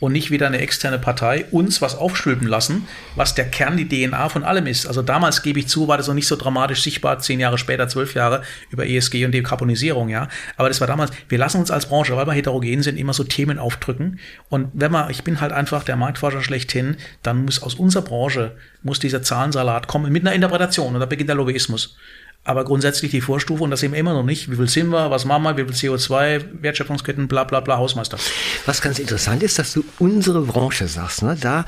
und 0.00 0.12
nicht 0.12 0.30
wieder 0.30 0.46
eine 0.46 0.58
externe 0.58 0.98
Partei 0.98 1.44
uns 1.50 1.80
was 1.80 1.94
aufstülpen 1.94 2.48
lassen, 2.48 2.88
was 3.14 3.34
der 3.34 3.48
Kern, 3.48 3.76
die 3.76 3.88
DNA 3.88 4.28
von 4.30 4.42
allem 4.42 4.66
ist. 4.66 4.86
Also 4.86 5.02
damals 5.02 5.42
gebe 5.42 5.60
ich 5.60 5.68
zu, 5.68 5.86
war 5.86 5.98
das 5.98 6.08
noch 6.08 6.14
nicht 6.14 6.26
so 6.26 6.36
dramatisch 6.36 6.82
sichtbar, 6.82 7.18
zehn 7.18 7.38
Jahre 7.38 7.58
später, 7.58 7.86
zwölf 7.88 8.14
Jahre 8.14 8.42
über 8.70 8.86
ESG 8.86 9.24
und 9.24 9.32
Dekarbonisierung, 9.32 10.08
ja. 10.08 10.28
Aber 10.56 10.68
das 10.68 10.80
war 10.80 10.88
damals, 10.88 11.12
wir 11.28 11.38
lassen 11.38 11.58
uns 11.58 11.70
als 11.70 11.86
Branche, 11.86 12.16
weil 12.16 12.26
wir 12.26 12.32
heterogen 12.32 12.82
sind, 12.82 12.98
immer 12.98 13.12
so 13.12 13.24
Themen 13.24 13.58
aufdrücken. 13.58 14.18
Und 14.48 14.70
wenn 14.72 14.90
man, 14.90 15.10
ich 15.10 15.22
bin 15.22 15.40
halt 15.40 15.52
einfach 15.52 15.84
der 15.84 15.96
Marktforscher 15.96 16.42
schlechthin, 16.42 16.96
dann 17.22 17.44
muss 17.44 17.62
aus 17.62 17.74
unserer 17.74 18.02
Branche, 18.02 18.56
muss 18.82 18.98
dieser 18.98 19.22
Zahlensalat 19.22 19.86
kommen 19.86 20.10
mit 20.12 20.26
einer 20.26 20.34
Interpretation 20.34 20.94
und 20.94 21.00
da 21.00 21.06
beginnt 21.06 21.28
der 21.28 21.36
Lobbyismus. 21.36 21.96
Aber 22.42 22.64
grundsätzlich 22.64 23.10
die 23.10 23.20
Vorstufe, 23.20 23.62
und 23.62 23.70
das 23.70 23.80
sehen 23.80 23.92
wir 23.92 23.98
immer 23.98 24.14
noch 24.14 24.24
nicht, 24.24 24.50
wie 24.50 24.56
viel 24.56 24.68
sind 24.68 24.88
wir, 24.88 25.10
was 25.10 25.24
machen 25.24 25.44
wir, 25.44 25.56
wie 25.56 25.72
viel 25.72 25.90
CO2, 25.90 26.62
Wertschöpfungsketten, 26.62 27.28
bla 27.28 27.44
bla 27.44 27.60
bla, 27.60 27.76
Hausmeister. 27.76 28.18
Was 28.64 28.80
ganz 28.80 28.98
interessant 28.98 29.42
ist, 29.42 29.58
dass 29.58 29.72
du 29.72 29.84
unsere 29.98 30.40
Branche 30.42 30.88
sagst, 30.88 31.22
ne? 31.22 31.36
da 31.38 31.66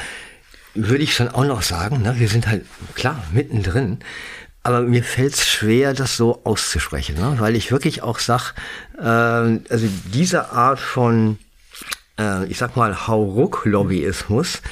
würde 0.74 1.04
ich 1.04 1.14
schon 1.14 1.28
auch 1.28 1.44
noch 1.44 1.62
sagen, 1.62 2.02
ne? 2.02 2.14
wir 2.16 2.28
sind 2.28 2.46
halt 2.46 2.64
klar 2.94 3.22
mittendrin, 3.32 3.98
aber 4.62 4.80
mir 4.80 5.04
fällt 5.04 5.34
es 5.34 5.46
schwer, 5.46 5.92
das 5.92 6.16
so 6.16 6.40
auszusprechen, 6.44 7.16
ne? 7.16 7.36
weil 7.38 7.54
ich 7.54 7.70
wirklich 7.70 8.02
auch 8.02 8.18
sag, 8.18 8.54
äh, 8.98 9.04
also 9.04 9.86
diese 10.14 10.52
Art 10.52 10.80
von 10.80 11.38
äh, 12.18 12.46
ich 12.46 12.58
sag 12.58 12.76
mal, 12.76 13.06
Hauruck-Lobbyismus, 13.06 14.62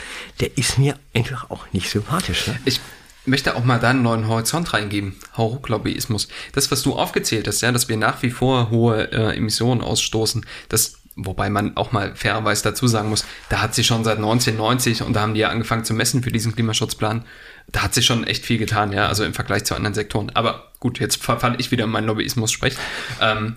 der 0.40 0.56
ist 0.56 0.78
mir 0.78 0.96
einfach 1.14 1.50
auch 1.50 1.66
nicht 1.72 1.90
sympathisch. 1.90 2.46
Ne? 2.46 2.58
Ich 2.64 2.80
möchte 3.26 3.56
auch 3.56 3.64
mal 3.64 3.78
da 3.78 3.90
einen 3.90 4.02
neuen 4.02 4.28
Horizont 4.28 4.72
reingeben. 4.72 5.16
Hauruck-Lobbyismus. 5.37 6.28
Das, 6.52 6.70
was 6.70 6.83
du 6.83 6.94
aufgezählt 6.94 7.46
hast, 7.46 7.61
ja, 7.61 7.72
dass 7.72 7.88
wir 7.88 7.96
nach 7.96 8.22
wie 8.22 8.30
vor 8.30 8.70
hohe 8.70 9.12
äh, 9.12 9.37
Emissionen 9.37 9.80
ausstoßen, 9.80 10.46
das 10.68 11.00
Wobei 11.16 11.50
man 11.50 11.76
auch 11.76 11.92
mal 11.92 12.14
fairerweise 12.14 12.62
dazu 12.62 12.87
sagen 12.87 13.11
muss, 13.11 13.26
da 13.48 13.61
hat 13.61 13.74
sie 13.74 13.85
schon 13.85 14.04
seit 14.04 14.18
1990 14.18 15.02
und 15.02 15.14
da 15.14 15.20
haben 15.20 15.35
die 15.35 15.40
ja 15.40 15.48
angefangen 15.48 15.85
zu 15.85 15.92
messen 15.92 16.22
für 16.22 16.30
diesen 16.30 16.54
Klimaschutzplan. 16.54 17.24
Da 17.72 17.83
hat 17.83 17.94
sich 17.94 18.06
schon 18.06 18.24
echt 18.24 18.46
viel 18.46 18.59
getan, 18.59 18.92
ja, 18.92 19.06
also 19.06 19.24
im 19.24 19.35
Vergleich 19.35 19.64
zu 19.64 19.74
anderen 19.74 19.92
Sektoren. 19.94 20.30
Aber 20.35 20.70
gut, 20.78 20.98
jetzt 20.98 21.22
verfalle 21.22 21.56
ich 21.59 21.70
wieder 21.72 21.85
in 21.85 21.90
meinen 21.90 22.06
Lobbyismus-Sprech. 22.06 22.74
Ähm, 23.20 23.56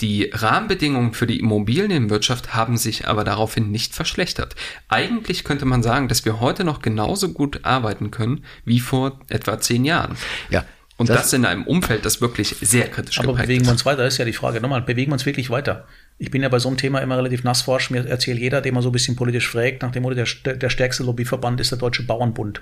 Die 0.00 0.30
Rahmenbedingungen 0.32 1.12
für 1.12 1.26
die 1.26 1.38
Immobilienwirtschaft 1.40 2.54
haben 2.54 2.76
sich 2.76 3.06
aber 3.06 3.24
daraufhin 3.24 3.70
nicht 3.70 3.94
verschlechtert. 3.94 4.56
Eigentlich 4.88 5.44
könnte 5.44 5.66
man 5.66 5.82
sagen, 5.82 6.08
dass 6.08 6.24
wir 6.24 6.40
heute 6.40 6.64
noch 6.64 6.80
genauso 6.80 7.32
gut 7.32 7.64
arbeiten 7.64 8.10
können 8.10 8.44
wie 8.64 8.80
vor 8.80 9.20
etwa 9.28 9.60
zehn 9.60 9.84
Jahren. 9.84 10.16
Ja. 10.48 10.64
Und 10.96 11.08
das, 11.08 11.22
das 11.22 11.32
in 11.32 11.46
einem 11.46 11.64
Umfeld, 11.64 12.04
das 12.04 12.20
wirklich 12.20 12.56
sehr 12.60 12.86
kritisch 12.88 13.18
aber 13.18 13.28
geprägt 13.28 13.48
bewegen 13.48 13.64
wir 13.64 13.72
uns 13.72 13.86
weiter, 13.86 14.04
das 14.04 14.14
ist 14.14 14.18
ja 14.18 14.26
die 14.26 14.34
Frage. 14.34 14.60
Nochmal, 14.60 14.82
bewegen 14.82 15.10
wir 15.10 15.14
uns 15.14 15.24
wirklich 15.24 15.48
weiter? 15.48 15.86
Ich 16.18 16.30
bin 16.30 16.42
ja 16.42 16.50
bei 16.50 16.58
so 16.58 16.68
einem 16.68 16.76
Thema 16.76 16.98
immer 17.00 17.16
relativ 17.16 17.42
nassforsch. 17.42 17.90
Mir 17.90 18.06
erzählt 18.06 18.38
jeder, 18.38 18.60
der 18.60 18.72
mal 18.72 18.82
so 18.82 18.90
ein 18.90 18.92
bisschen 18.92 19.16
politisch 19.16 19.48
fragt, 19.48 19.80
nach 19.80 19.92
dem 19.92 20.02
Motto, 20.02 20.14
der, 20.14 20.54
der 20.56 20.68
stärkste 20.68 21.02
Lobbyverband 21.04 21.58
ist 21.60 21.70
der 21.70 21.78
Deutsche 21.78 22.02
Bauernbund 22.02 22.60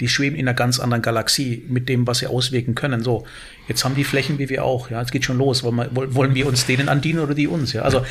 die 0.00 0.08
schweben 0.08 0.36
in 0.36 0.48
einer 0.48 0.54
ganz 0.54 0.80
anderen 0.80 1.02
Galaxie 1.02 1.64
mit 1.68 1.88
dem, 1.88 2.06
was 2.06 2.18
sie 2.18 2.26
auswirken 2.26 2.74
können. 2.74 3.02
So, 3.02 3.26
jetzt 3.68 3.84
haben 3.84 3.94
die 3.94 4.04
Flächen 4.04 4.38
wie 4.38 4.48
wir 4.48 4.64
auch. 4.64 4.90
Ja, 4.90 5.00
es 5.00 5.10
geht 5.10 5.24
schon 5.24 5.38
los. 5.38 5.62
Wollen 5.62 5.76
wir, 5.76 6.14
wollen 6.14 6.34
wir 6.34 6.46
uns 6.46 6.66
denen 6.66 6.88
andienen 6.88 7.20
oder 7.20 7.34
die 7.34 7.46
uns? 7.46 7.72
Ja, 7.72 7.82
also 7.82 8.04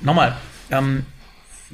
nochmal. 0.00 0.36
Ähm, 0.70 1.06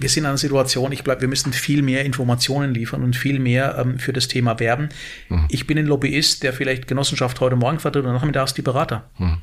wir 0.00 0.08
sind 0.08 0.24
in 0.24 0.28
einer 0.28 0.38
Situation, 0.38 0.92
ich 0.92 1.04
glaube, 1.04 1.20
wir 1.20 1.28
müssen 1.28 1.52
viel 1.52 1.82
mehr 1.82 2.04
Informationen 2.04 2.74
liefern 2.74 3.02
und 3.02 3.16
viel 3.16 3.38
mehr 3.38 3.76
ähm, 3.78 3.98
für 3.98 4.12
das 4.12 4.28
Thema 4.28 4.58
werben. 4.60 4.88
Mhm. 5.28 5.46
Ich 5.48 5.66
bin 5.66 5.78
ein 5.78 5.86
Lobbyist, 5.86 6.42
der 6.42 6.52
vielleicht 6.52 6.86
Genossenschaft 6.86 7.40
heute 7.40 7.56
Morgen 7.56 7.78
vertritt 7.78 8.04
und 8.04 8.12
nachmittags 8.12 8.54
die 8.54 8.62
Berater. 8.62 9.04
Mhm. 9.18 9.38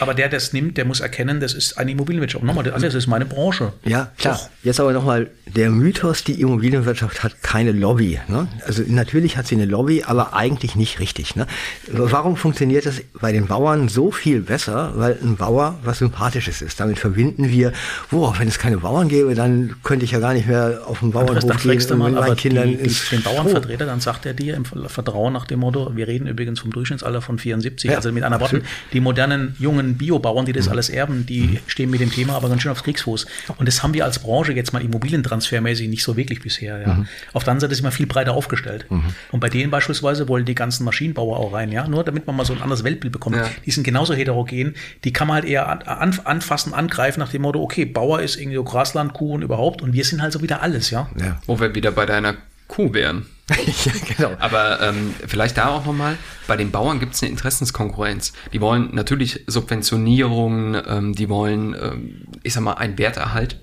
Aber 0.00 0.14
der, 0.14 0.28
der 0.28 0.36
es 0.36 0.52
nimmt, 0.52 0.76
der 0.76 0.84
muss 0.84 1.00
erkennen, 1.00 1.40
das 1.40 1.54
ist 1.54 1.78
eine 1.78 1.90
Immobilienwirtschaft. 1.90 2.44
Nochmal, 2.44 2.64
das 2.64 2.94
ist 2.94 3.06
meine 3.06 3.26
Branche. 3.26 3.72
Ja, 3.84 4.12
klar. 4.16 4.34
Doch. 4.34 4.48
Jetzt 4.62 4.80
aber 4.80 4.92
nochmal, 4.92 5.30
der 5.46 5.70
Mythos, 5.70 6.24
die 6.24 6.40
Immobilienwirtschaft 6.40 7.22
hat 7.22 7.42
keine 7.42 7.72
Lobby. 7.72 8.20
Ne? 8.28 8.48
Also 8.64 8.82
natürlich 8.86 9.36
hat 9.36 9.46
sie 9.46 9.56
eine 9.56 9.64
Lobby, 9.64 10.04
aber 10.04 10.34
eigentlich 10.34 10.76
nicht 10.76 11.00
richtig. 11.00 11.36
Ne? 11.36 11.46
Warum 11.88 12.36
funktioniert 12.36 12.86
das 12.86 13.02
bei 13.20 13.32
den 13.32 13.46
Bauern 13.46 13.88
so 13.88 14.12
viel 14.12 14.42
besser? 14.42 14.92
Weil 14.94 15.18
ein 15.20 15.36
Bauer 15.36 15.78
was 15.82 15.98
Sympathisches 15.98 16.62
ist. 16.62 16.78
Damit 16.80 16.98
verbinden 16.98 17.48
wir, 17.48 17.72
wo, 18.10 18.32
wenn 18.38 18.48
es 18.48 18.58
keine 18.58 18.78
Bauern 18.78 19.08
gäbe, 19.08 19.34
dann 19.34 19.76
könnte 19.88 20.04
ich 20.04 20.10
ja 20.10 20.18
gar 20.18 20.34
nicht 20.34 20.46
mehr 20.46 20.82
auf 20.84 21.00
den 21.00 21.12
Bauernhof 21.12 21.46
das 21.46 21.62
gehen 21.62 22.02
und 22.02 22.12
mit 22.12 22.20
meinen 22.20 22.36
Kindern 22.36 22.68
die, 22.68 22.76
die, 22.76 22.94
den 23.10 23.22
Bauernvertreter, 23.22 23.86
dann 23.86 24.00
sagt 24.00 24.26
er 24.26 24.34
dir 24.34 24.54
im 24.54 24.66
Vertrauen 24.66 25.32
nach 25.32 25.46
dem 25.46 25.60
Motto, 25.60 25.96
wir 25.96 26.06
reden 26.06 26.26
übrigens 26.26 26.60
vom 26.60 26.70
Durchschnittsalter 26.74 27.22
von 27.22 27.38
74, 27.38 27.90
ja, 27.90 27.96
also 27.96 28.12
mit 28.12 28.22
einer 28.22 28.38
Worten, 28.38 28.64
die 28.92 29.00
modernen 29.00 29.56
jungen 29.58 29.96
Biobauern, 29.96 30.44
die 30.44 30.52
das 30.52 30.66
mhm. 30.66 30.72
alles 30.72 30.90
erben, 30.90 31.24
die 31.24 31.40
mhm. 31.40 31.58
stehen 31.66 31.88
mit 31.88 32.02
dem 32.02 32.12
Thema 32.12 32.34
aber 32.34 32.50
ganz 32.50 32.60
schön 32.60 32.70
aufs 32.70 32.82
Kriegsfuß. 32.82 33.24
Und 33.56 33.66
das 33.66 33.82
haben 33.82 33.94
wir 33.94 34.04
als 34.04 34.18
Branche 34.18 34.52
jetzt 34.52 34.74
mal 34.74 34.82
immobilientransfermäßig 34.82 35.88
nicht 35.88 36.02
so 36.02 36.18
wirklich 36.18 36.42
bisher. 36.42 36.82
Ja. 36.82 36.92
Mhm. 36.92 37.06
Auf 37.32 37.44
der 37.44 37.52
anderen 37.52 37.60
Seite 37.60 37.74
sind 37.74 37.84
wir 37.84 37.90
viel 37.90 38.06
breiter 38.06 38.34
aufgestellt. 38.34 38.84
Mhm. 38.90 39.04
Und 39.32 39.40
bei 39.40 39.48
denen 39.48 39.70
beispielsweise 39.70 40.28
wollen 40.28 40.44
die 40.44 40.54
ganzen 40.54 40.84
Maschinenbauer 40.84 41.38
auch 41.38 41.54
rein, 41.54 41.72
ja, 41.72 41.88
nur 41.88 42.04
damit 42.04 42.26
man 42.26 42.36
mal 42.36 42.44
so 42.44 42.52
ein 42.52 42.60
anderes 42.60 42.84
Weltbild 42.84 43.10
bekommt. 43.10 43.36
Ja. 43.36 43.46
Die 43.64 43.70
sind 43.70 43.84
genauso 43.84 44.12
heterogen, 44.12 44.74
die 45.04 45.14
kann 45.14 45.28
man 45.28 45.36
halt 45.36 45.46
eher 45.46 45.66
an, 45.66 46.18
anfassen, 46.24 46.74
angreifen 46.74 47.20
nach 47.20 47.30
dem 47.30 47.40
Motto, 47.40 47.62
okay, 47.62 47.86
Bauer 47.86 48.20
ist 48.20 48.36
irgendwie 48.36 48.56
so 48.56 48.64
Graslandkuh 48.64 49.32
und 49.32 49.42
überhaupt 49.78 49.82
und 49.82 49.92
wir 49.92 50.04
sind 50.04 50.22
halt 50.22 50.32
so 50.32 50.42
wieder 50.42 50.62
alles, 50.62 50.90
ja. 50.90 51.08
ja. 51.18 51.40
Wo 51.46 51.58
wir 51.60 51.74
wieder 51.74 51.92
bei 51.92 52.06
deiner 52.06 52.36
Kuh 52.66 52.92
wären. 52.92 53.26
ja, 53.84 53.92
genau. 54.16 54.36
Aber 54.38 54.80
ähm, 54.82 55.14
vielleicht 55.26 55.56
da 55.56 55.68
auch 55.68 55.86
nochmal, 55.86 56.16
bei 56.46 56.56
den 56.56 56.70
Bauern 56.70 57.00
gibt 57.00 57.14
es 57.14 57.22
eine 57.22 57.30
Interessenskonkurrenz. 57.30 58.32
Die 58.52 58.60
wollen 58.60 58.94
natürlich 58.94 59.44
Subventionierungen, 59.46 60.82
ähm, 60.86 61.14
die 61.14 61.28
wollen, 61.28 61.74
ähm, 61.74 62.26
ich 62.42 62.52
sag 62.52 62.62
mal, 62.62 62.74
einen 62.74 62.98
Werterhalt. 62.98 63.60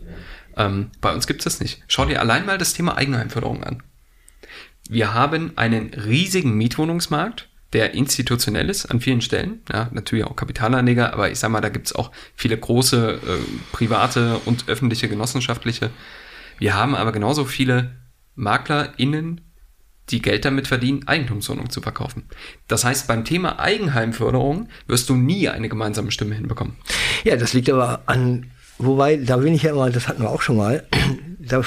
Ähm, 0.58 0.90
bei 1.02 1.14
uns 1.14 1.28
gibt 1.28 1.42
es 1.42 1.44
das 1.44 1.60
nicht. 1.60 1.84
Schau 1.88 2.06
dir 2.06 2.20
allein 2.20 2.46
mal 2.46 2.58
das 2.58 2.74
Thema 2.74 2.98
Eigenheimförderung 2.98 3.64
an. 3.64 3.84
Wir 4.90 5.14
haben 5.14 5.54
einen 5.56 5.94
riesigen 5.94 6.56
Mietwohnungsmarkt, 6.56 7.50
der 7.76 7.94
institutionell 7.94 8.70
ist 8.70 8.86
an 8.86 9.02
vielen 9.02 9.20
Stellen. 9.20 9.60
Ja, 9.70 9.90
natürlich 9.92 10.24
auch 10.24 10.38
Kapitalanleger, 10.38 11.12
aber 11.12 11.30
ich 11.30 11.40
sag 11.40 11.52
mal, 11.52 11.60
da 11.60 11.68
gibt 11.68 11.88
es 11.88 11.94
auch 11.94 12.10
viele 12.34 12.58
große 12.58 13.20
äh, 13.22 13.74
private 13.74 14.40
und 14.46 14.70
öffentliche 14.70 15.10
genossenschaftliche. 15.10 15.90
Wir 16.58 16.74
haben 16.74 16.96
aber 16.96 17.12
genauso 17.12 17.44
viele 17.44 17.92
MaklerInnen, 18.36 19.42
die 20.10 20.22
Geld 20.22 20.46
damit 20.46 20.68
verdienen, 20.68 21.06
Eigentumswohnungen 21.06 21.70
zu 21.70 21.82
verkaufen. 21.82 22.30
Das 22.70 22.86
heißt, 22.86 23.10
beim 23.10 23.26
Thema 23.26 23.60
Eigenheimförderung 23.60 24.70
wirst 24.88 25.10
du 25.10 25.18
nie 25.18 25.50
eine 25.50 25.68
gemeinsame 25.68 26.12
Stimme 26.12 26.36
hinbekommen. 26.36 26.78
Ja, 27.26 27.36
das 27.36 27.52
liegt 27.52 27.70
aber 27.70 28.04
an, 28.06 28.52
wobei, 28.78 29.18
da 29.18 29.36
bin 29.36 29.54
ich 29.54 29.64
ja 29.64 29.72
immer, 29.72 29.90
das 29.90 30.08
hatten 30.08 30.22
wir 30.22 30.30
auch 30.30 30.42
schon 30.42 30.56
mal, 30.56 30.88
da 31.40 31.62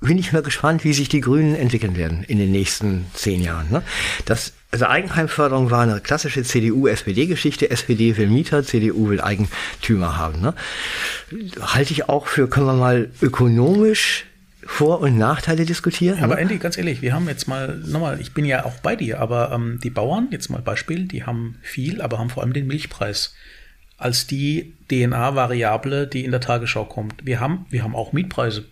bin 0.00 0.18
ich 0.18 0.34
mal 0.34 0.42
gespannt, 0.42 0.84
wie 0.84 0.92
sich 0.92 1.08
die 1.08 1.22
Grünen 1.22 1.54
entwickeln 1.54 1.96
werden 1.96 2.24
in 2.24 2.36
den 2.36 2.52
nächsten 2.52 3.06
zehn 3.14 3.40
Jahren. 3.40 3.70
Ne? 3.70 3.82
Das, 4.26 4.52
also 4.70 4.86
Eigenheimförderung 4.86 5.70
war 5.70 5.82
eine 5.82 6.00
klassische 6.00 6.42
CDU-SPD-Geschichte. 6.42 7.70
SPD 7.70 8.16
will 8.16 8.26
Mieter, 8.26 8.64
CDU 8.64 9.08
will 9.08 9.20
Eigentümer 9.20 10.16
haben. 10.16 10.40
Ne? 10.40 10.54
Halte 11.60 11.92
ich 11.92 12.08
auch 12.08 12.26
für, 12.26 12.48
können 12.48 12.66
wir 12.66 12.74
mal 12.74 13.10
ökonomisch 13.22 14.26
vor- 14.64 15.00
und 15.00 15.16
Nachteile 15.16 15.64
diskutieren. 15.64 16.22
Aber 16.22 16.38
Andy, 16.38 16.58
ganz 16.58 16.76
ehrlich, 16.76 17.00
wir 17.00 17.14
haben 17.14 17.28
jetzt 17.28 17.46
mal, 17.46 17.78
nochmal, 17.86 18.20
ich 18.20 18.34
bin 18.34 18.44
ja 18.44 18.64
auch 18.64 18.78
bei 18.80 18.96
dir, 18.96 19.20
aber 19.20 19.52
ähm, 19.52 19.78
die 19.82 19.90
Bauern, 19.90 20.28
jetzt 20.30 20.50
mal 20.50 20.60
Beispiel, 20.60 21.06
die 21.06 21.24
haben 21.24 21.56
viel, 21.62 22.02
aber 22.02 22.18
haben 22.18 22.30
vor 22.30 22.42
allem 22.42 22.52
den 22.52 22.66
Milchpreis 22.66 23.34
als 23.96 24.26
die 24.26 24.74
DNA-Variable, 24.90 26.06
die 26.06 26.24
in 26.24 26.32
der 26.32 26.40
Tagesschau 26.40 26.84
kommt. 26.84 27.24
Wir 27.24 27.40
haben, 27.40 27.66
wir 27.70 27.82
haben 27.82 27.94
auch 27.94 28.12
Mietpreise. 28.12 28.64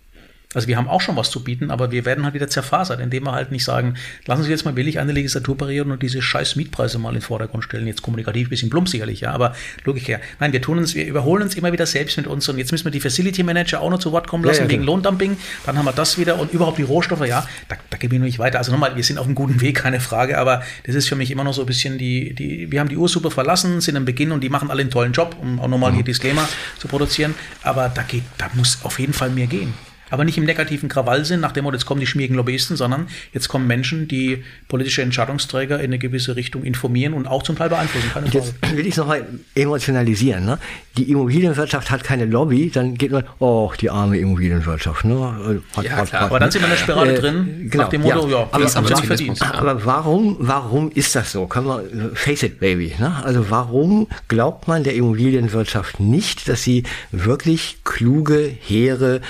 Also 0.55 0.69
wir 0.69 0.77
haben 0.77 0.88
auch 0.88 1.01
schon 1.01 1.17
was 1.17 1.31
zu 1.31 1.43
bieten, 1.43 1.71
aber 1.71 1.90
wir 1.90 2.05
werden 2.05 2.25
halt 2.25 2.35
wieder 2.35 2.49
zerfasert, 2.49 3.01
indem 3.01 3.25
wir 3.25 3.33
halt 3.33 3.51
nicht 3.51 3.64
sagen, 3.64 3.95
lassen 4.27 4.45
Sie 4.45 4.51
jetzt 4.51 4.64
mal 4.64 4.73
billig 4.73 4.99
eine 4.99 5.12
Legislaturperiode 5.12 5.93
und 5.93 6.03
diese 6.03 6.23
scheiß 6.23 6.57
Mietpreise 6.57 6.99
mal 6.99 7.11
in 7.11 7.17
den 7.17 7.23
Vordergrund 7.23 7.64
stellen. 7.64 7.87
Jetzt 7.87 8.03
kommunikativ 8.03 8.47
ein 8.47 8.51
bisschen 8.51 8.71
plump 8.71 8.88
sicherlich, 8.88 9.21
ja, 9.21 9.33
aber 9.33 9.55
logisch 9.85 10.09
her. 10.09 10.21
Nein, 10.40 10.53
wir 10.53 10.62
tun 10.62 10.79
uns, 10.79 10.95
wir 10.95 11.07
überholen 11.07 11.43
uns 11.43 11.55
immer 11.55 11.73
wieder 11.73 11.87
selbst 11.87 12.17
mit 12.17 12.27
uns 12.27 12.49
und 12.49 12.59
jetzt 12.59 12.73
müssen 12.73 12.85
wir 12.85 12.93
die 12.93 13.01
Facility 13.01 13.43
Manager 13.43 13.81
auch 13.81 13.90
noch 13.90 13.99
zu 13.99 14.12
Wort 14.12 14.29
kommen 14.29 14.45
lassen 14.45 14.62
ja, 14.62 14.64
ja, 14.64 14.71
wegen. 14.71 14.85
Lohndumping. 14.85 15.37
Dann 15.67 15.77
haben 15.77 15.85
wir 15.85 15.93
das 15.93 16.19
wieder 16.19 16.38
und 16.38 16.53
überhaupt 16.53 16.79
die 16.79 16.83
Rohstoffe, 16.83 17.27
ja, 17.27 17.47
da, 17.69 17.77
da 17.90 17.97
gebe 17.97 18.14
ich 18.14 18.21
nur 18.21 18.27
nicht 18.27 18.38
weiter. 18.38 18.59
Also 18.59 18.73
nochmal, 18.73 18.97
wir 18.97 19.05
sind 19.05 19.19
auf 19.19 19.27
einem 19.27 19.35
guten 19.35 19.61
Weg, 19.61 19.77
keine 19.77 20.01
Frage, 20.01 20.38
aber 20.38 20.62
das 20.85 20.95
ist 20.95 21.09
für 21.09 21.17
mich 21.17 21.31
immer 21.31 21.45
noch 21.45 21.55
so 21.55 21.62
ein 21.62 21.67
bisschen 21.67 21.99
die, 21.99 22.35
die, 22.35 22.71
wir 22.71 22.81
haben 22.81 22.88
die 22.88 22.97
Ursuppe 22.97 23.31
verlassen, 23.31 23.81
sind 23.81 23.97
am 23.97 24.05
Beginn 24.05 24.33
und 24.33 24.43
die 24.43 24.49
machen 24.49 24.71
alle 24.71 24.83
einen 24.83 24.90
tollen 24.90 25.12
Job, 25.12 25.37
um 25.40 25.61
auch 25.61 25.69
nochmal 25.69 25.90
mhm. 25.90 25.97
hier 25.97 26.05
Disclaimer 26.05 26.49
zu 26.79 26.88
produzieren. 26.88 27.35
Aber 27.62 27.88
da 27.88 28.03
geht, 28.03 28.25
da 28.38 28.51
muss 28.55 28.79
auf 28.83 28.99
jeden 28.99 29.12
Fall 29.12 29.31
mehr 29.31 29.47
gehen 29.47 29.75
aber 30.11 30.25
nicht 30.25 30.38
im 30.38 30.45
negativen 30.45 30.88
Krawallsinn, 30.88 31.40
nach 31.40 31.53
dem 31.53 31.64
Motto, 31.64 31.77
jetzt 31.77 31.87
kommen 31.87 32.01
die 32.01 32.07
schmierigen 32.07 32.35
Lobbyisten, 32.35 32.77
sondern 32.77 33.09
jetzt 33.33 33.49
kommen 33.49 33.67
Menschen, 33.67 34.09
die 34.09 34.45
politische 34.69 35.03
Entscheidungsträger 35.03 35.79
in 35.79 35.87
eine 35.87 35.99
gewisse 35.99 36.37
Richtung 36.37 36.62
informieren 36.62 37.14
und 37.14 37.27
auch 37.27 37.43
zum 37.43 37.57
Teil 37.57 37.69
beeinflussen. 37.69 38.11
Keine 38.12 38.29
jetzt 38.29 38.55
will 38.75 38.87
ich 38.87 38.93
es 38.93 38.97
nochmal 38.97 39.27
emotionalisieren. 39.55 40.45
Ne? 40.45 40.59
Die 40.97 41.11
Immobilienwirtschaft 41.11 41.90
hat 41.90 42.05
keine 42.05 42.27
Lobby, 42.27 42.71
dann 42.71 42.95
geht 42.95 43.12
man, 43.12 43.25
oh, 43.38 43.73
die 43.81 43.90
arme 43.90 44.19
Immobilienwirtschaft. 44.19 45.05
Ne? 45.05 45.62
Hat, 45.75 45.85
ja, 45.85 45.93
hat, 45.93 46.09
klar. 46.09 46.21
Hat, 46.23 46.31
aber 46.31 46.40
dann 46.40 46.51
sind 46.51 46.62
wir 46.62 46.67
in 46.67 46.71
der 46.71 46.79
Spirale 46.79 47.14
äh, 47.14 47.21
drin, 47.21 47.69
genau, 47.71 47.85
nach 47.85 47.90
dem 47.90 48.03
Motto, 48.03 48.29
ja, 48.29 48.38
ja 48.38 48.49
aber, 48.51 48.62
das 48.62 48.77
haben 48.77 48.87
sie 48.87 48.95
nicht 48.95 49.07
verdient. 49.07 49.43
Aber 49.43 49.85
warum, 49.85 50.37
warum 50.40 50.90
ist 50.93 51.14
das 51.17 51.33
so? 51.33 51.47
Kann 51.47 51.64
man, 51.64 51.83
face 52.14 52.43
it, 52.45 52.61
baby. 52.61 52.95
Ne? 52.99 53.25
Also 53.25 53.51
warum 53.51 54.07
glaubt 54.29 54.69
man 54.69 54.85
der 54.85 54.95
Immobilienwirtschaft 54.95 56.01
nicht, 56.01 56.49
dass 56.49 56.62
sie 56.62 56.85
wirklich 57.11 57.79
kluge, 57.85 58.53
hehre, 58.61 59.21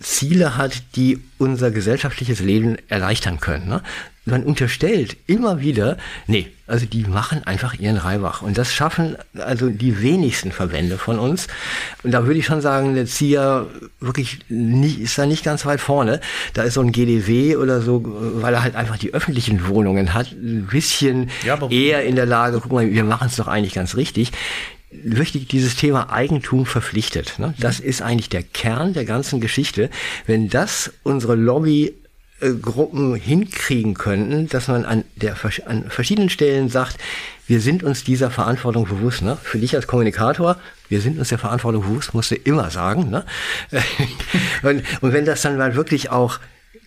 Ziele 0.00 0.56
hat, 0.56 0.82
die 0.96 1.20
unser 1.38 1.70
gesellschaftliches 1.70 2.40
Leben 2.40 2.76
erleichtern 2.88 3.38
können. 3.38 3.68
Ne? 3.68 3.82
Man 4.24 4.44
unterstellt 4.44 5.16
immer 5.26 5.60
wieder, 5.60 5.96
nee, 6.26 6.48
also 6.66 6.86
die 6.86 7.04
machen 7.04 7.44
einfach 7.44 7.74
ihren 7.74 7.96
Reibach. 7.96 8.42
Und 8.42 8.56
das 8.56 8.72
schaffen 8.72 9.16
also 9.34 9.68
die 9.68 10.02
wenigsten 10.02 10.52
Verbände 10.52 10.98
von 10.98 11.18
uns. 11.18 11.48
Und 12.02 12.12
da 12.12 12.26
würde 12.26 12.38
ich 12.38 12.46
schon 12.46 12.60
sagen, 12.60 12.94
der 12.94 13.06
Zier 13.06 13.66
wirklich 13.98 14.38
nicht, 14.48 15.00
ist 15.00 15.18
da 15.18 15.26
nicht 15.26 15.44
ganz 15.44 15.66
weit 15.66 15.80
vorne. 15.80 16.20
Da 16.54 16.62
ist 16.62 16.74
so 16.74 16.80
ein 16.80 16.92
GDW 16.92 17.56
oder 17.56 17.80
so, 17.80 18.02
weil 18.04 18.54
er 18.54 18.62
halt 18.62 18.76
einfach 18.76 18.98
die 18.98 19.12
öffentlichen 19.12 19.66
Wohnungen 19.68 20.14
hat, 20.14 20.32
ein 20.32 20.68
bisschen 20.70 21.30
ja, 21.44 21.58
eher 21.68 22.04
in 22.04 22.16
der 22.16 22.26
Lage, 22.26 22.60
guck 22.60 22.72
mal, 22.72 22.90
wir 22.90 23.04
machen 23.04 23.28
es 23.28 23.36
doch 23.36 23.48
eigentlich 23.48 23.74
ganz 23.74 23.96
richtig 23.96 24.32
wirklich 24.90 25.46
dieses 25.46 25.76
Thema 25.76 26.10
Eigentum 26.10 26.66
verpflichtet. 26.66 27.38
Ne? 27.38 27.54
Das 27.58 27.80
ist 27.80 28.02
eigentlich 28.02 28.28
der 28.28 28.42
Kern 28.42 28.92
der 28.92 29.04
ganzen 29.04 29.40
Geschichte. 29.40 29.90
Wenn 30.26 30.48
das 30.48 30.92
unsere 31.04 31.36
Lobby 31.36 31.94
Gruppen 32.40 33.14
hinkriegen 33.14 33.94
könnten, 33.94 34.48
dass 34.48 34.68
man 34.68 34.84
an, 34.84 35.04
der, 35.16 35.36
an 35.66 35.90
verschiedenen 35.90 36.30
Stellen 36.30 36.68
sagt, 36.70 36.96
wir 37.46 37.60
sind 37.60 37.82
uns 37.82 38.04
dieser 38.04 38.30
Verantwortung 38.30 38.86
bewusst. 38.86 39.22
Ne? 39.22 39.36
Für 39.42 39.58
dich 39.58 39.74
als 39.76 39.86
Kommunikator, 39.86 40.56
wir 40.88 41.00
sind 41.00 41.18
uns 41.18 41.28
der 41.28 41.38
Verantwortung 41.38 41.82
bewusst, 41.82 42.14
musst 42.14 42.30
du 42.30 42.36
immer 42.36 42.70
sagen. 42.70 43.10
Ne? 43.10 43.24
und, 44.62 44.82
und 45.02 45.12
wenn 45.12 45.24
das 45.26 45.42
dann 45.42 45.58
mal 45.58 45.74
wirklich 45.74 46.10
auch 46.10 46.38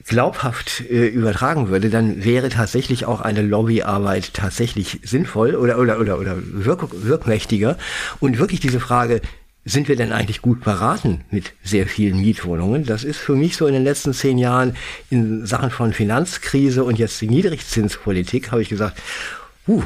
glaubhaft 0.05 0.81
äh, 0.89 1.07
übertragen 1.07 1.69
würde, 1.69 1.89
dann 1.89 2.23
wäre 2.23 2.49
tatsächlich 2.49 3.05
auch 3.05 3.21
eine 3.21 3.41
Lobbyarbeit 3.41 4.33
tatsächlich 4.33 4.99
sinnvoll 5.03 5.55
oder 5.55 5.79
oder 5.79 5.99
oder 5.99 6.19
oder 6.19 6.35
wirk 6.37 6.89
wirkmächtiger 6.91 7.77
und 8.19 8.37
wirklich 8.37 8.59
diese 8.59 8.79
Frage 8.79 9.21
sind 9.65 9.87
wir 9.87 9.95
denn 9.95 10.11
eigentlich 10.11 10.41
gut 10.41 10.61
beraten 10.61 11.21
mit 11.31 11.53
sehr 11.63 11.87
vielen 11.87 12.19
Mietwohnungen? 12.19 12.85
Das 12.85 13.05
ist 13.05 13.17
für 13.17 13.35
mich 13.35 13.55
so 13.55 13.65
in 13.65 13.73
den 13.73 13.85
letzten 13.85 14.13
zehn 14.13 14.37
Jahren 14.37 14.75
in 15.09 15.45
Sachen 15.45 15.71
von 15.71 15.93
Finanzkrise 15.93 16.83
und 16.83 16.99
jetzt 16.99 17.21
die 17.21 17.29
Niedrigzinspolitik 17.29 18.51
habe 18.51 18.61
ich 18.61 18.67
gesagt, 18.67 19.01
uh, 19.67 19.83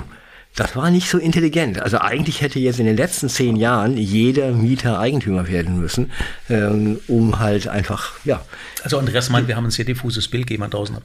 das 0.58 0.76
war 0.76 0.90
nicht 0.90 1.08
so 1.08 1.20
intelligent. 1.20 1.80
Also 1.80 2.00
eigentlich 2.00 2.42
hätte 2.42 2.60
jetzt 2.60 2.80
in 2.80 2.88
den 2.88 2.98
letzten 2.98 3.30
zehn 3.30 3.56
Jahren 3.56 3.96
jeder 3.96 4.52
Mieter 4.52 5.00
Eigentümer 5.00 5.48
werden 5.48 5.80
müssen, 5.80 6.12
ähm, 6.50 7.00
um 7.08 7.40
halt 7.40 7.68
einfach, 7.68 8.14
ja. 8.26 8.44
Also 8.84 8.98
Andreas 8.98 9.30
meint, 9.30 9.48
wir 9.48 9.56
haben 9.56 9.66
ein 9.66 9.72
sehr 9.72 9.86
diffuses 9.86 10.28
Bild, 10.28 10.50
jemand 10.50 10.74
draußen 10.74 10.96
hat. 10.96 11.04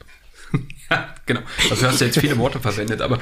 ja, 0.90 1.14
genau. 1.26 1.40
Also 1.70 1.86
hast 1.86 2.00
du 2.00 2.06
jetzt 2.06 2.18
viele 2.18 2.38
Worte 2.38 2.60
verwendet, 2.60 3.02
aber 3.02 3.18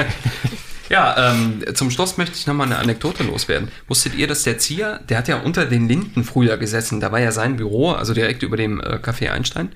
ja, 0.90 1.32
ähm, 1.32 1.64
zum 1.74 1.90
Schluss 1.90 2.18
möchte 2.18 2.36
ich 2.36 2.46
nochmal 2.46 2.66
eine 2.66 2.76
Anekdote 2.76 3.22
loswerden. 3.22 3.70
Wusstet 3.88 4.14
ihr, 4.16 4.26
dass 4.26 4.42
der 4.42 4.58
Zier, 4.58 5.00
der 5.08 5.16
hat 5.16 5.28
ja 5.28 5.38
unter 5.38 5.64
den 5.64 5.88
Linden 5.88 6.22
früher 6.24 6.58
gesessen, 6.58 7.00
da 7.00 7.12
war 7.12 7.20
ja 7.20 7.32
sein 7.32 7.56
Büro, 7.56 7.92
also 7.92 8.12
direkt 8.12 8.42
über 8.42 8.58
dem 8.58 8.78
äh, 8.78 8.96
Café 8.96 9.30
Einstein, 9.30 9.70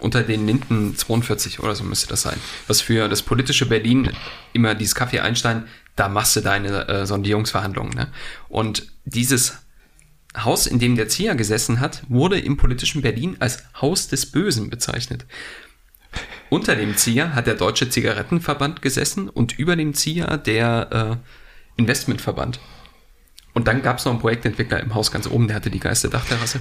unter 0.00 0.22
den 0.22 0.46
Linden 0.46 0.96
42 0.96 1.60
oder 1.60 1.74
so 1.74 1.84
müsste 1.84 2.08
das 2.08 2.22
sein. 2.22 2.38
Was 2.66 2.80
für 2.80 3.08
das 3.08 3.22
politische 3.22 3.66
Berlin 3.66 4.10
immer 4.52 4.74
dieses 4.74 4.96
Café 4.96 5.20
Einstein, 5.20 5.64
da 5.96 6.08
machst 6.08 6.36
du 6.36 6.40
deine 6.40 6.88
äh, 6.88 7.06
Sondierungsverhandlungen. 7.06 7.94
Ne? 7.94 8.08
Und 8.48 8.92
dieses 9.04 9.58
Haus, 10.36 10.66
in 10.66 10.78
dem 10.78 10.96
der 10.96 11.08
Zier 11.08 11.34
gesessen 11.34 11.80
hat, 11.80 12.02
wurde 12.08 12.38
im 12.38 12.56
politischen 12.56 13.02
Berlin 13.02 13.36
als 13.40 13.64
Haus 13.80 14.08
des 14.08 14.26
Bösen 14.26 14.70
bezeichnet. 14.70 15.26
Unter 16.50 16.76
dem 16.76 16.96
Zier 16.96 17.34
hat 17.34 17.46
der 17.46 17.54
Deutsche 17.54 17.90
Zigarettenverband 17.90 18.80
gesessen 18.80 19.28
und 19.28 19.58
über 19.58 19.76
dem 19.76 19.94
Zier 19.94 20.38
der 20.38 21.20
äh, 21.20 21.80
Investmentverband. 21.80 22.60
Und 23.54 23.66
dann 23.66 23.82
gab 23.82 23.98
es 23.98 24.04
noch 24.04 24.12
einen 24.12 24.20
Projektentwickler 24.20 24.80
im 24.80 24.94
Haus 24.94 25.10
ganz 25.10 25.26
oben, 25.26 25.48
der 25.48 25.56
hatte 25.56 25.70
die 25.70 25.80
geilste 25.80 26.08
Dachterrasse. 26.08 26.60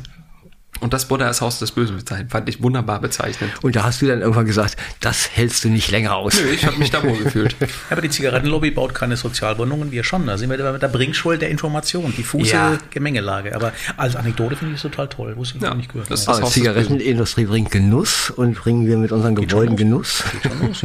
Und 0.80 0.94
das 0.94 1.10
wurde 1.10 1.26
als 1.26 1.42
Haus 1.42 1.60
des 1.60 1.72
Bösen 1.72 1.98
bezeichnet. 1.98 2.32
Fand 2.32 2.50
ich 2.50 2.62
wunderbar 2.62 3.00
bezeichnet. 3.00 3.52
Und 3.62 3.76
da 3.76 3.84
hast 3.84 4.02
du 4.02 4.08
dann 4.08 4.22
irgendwann 4.22 4.46
gesagt, 4.46 4.78
das 5.00 5.30
hältst 5.36 5.64
du 5.64 5.70
nicht 5.70 5.92
länger 5.92 6.16
aus. 6.16 6.40
Nö, 6.40 6.50
ich 6.50 6.66
habe 6.66 6.78
mich 6.78 6.92
da 6.92 7.04
wohl 7.04 7.18
gefühlt. 7.18 7.56
Aber 7.90 8.02
die 8.02 8.10
Zigarettenlobby 8.10 8.72
baut 8.72 8.94
keine 8.94 9.18
Sozialwohnungen, 9.18 9.92
wir 9.92 10.04
schon. 10.04 10.28
Da 10.28 10.38
sind 10.38 10.50
wir 10.50 10.72
mit 10.72 10.82
der 10.82 10.88
Bringschuld 10.88 11.42
der 11.42 11.50
Information, 11.50 12.14
diffuse 12.16 12.52
ja. 12.52 12.78
Gemengelage. 12.90 13.56
Aber 13.56 13.74
als 13.98 14.16
Anekdote 14.16 14.56
finde 14.56 14.74
ich 14.74 14.78
es 14.78 14.84
total 14.84 15.08
toll. 15.08 15.36
Wusste 15.36 15.58
ich 15.58 15.64
ja, 15.64 15.74
nicht 15.74 15.92
gehört. 15.92 16.12
Das 16.12 16.22
ist 16.22 16.28
das 16.28 16.38
aber 16.38 16.48
Zigarettenindustrie 16.48 17.46
bringt 17.46 17.72
Genuss 17.72 18.30
und 18.30 18.56
bringen 18.56 18.86
wir 18.88 18.98
mit 18.98 19.12
unseren 19.12 19.36
Gebäuden 19.36 19.76
Genuss. 19.76 20.24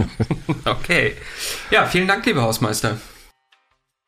okay. 0.64 1.14
Ja, 1.70 1.87
vielen 1.87 2.09
Dank, 2.09 2.24
lieber 2.26 2.42
Hausmeister. 2.42 2.98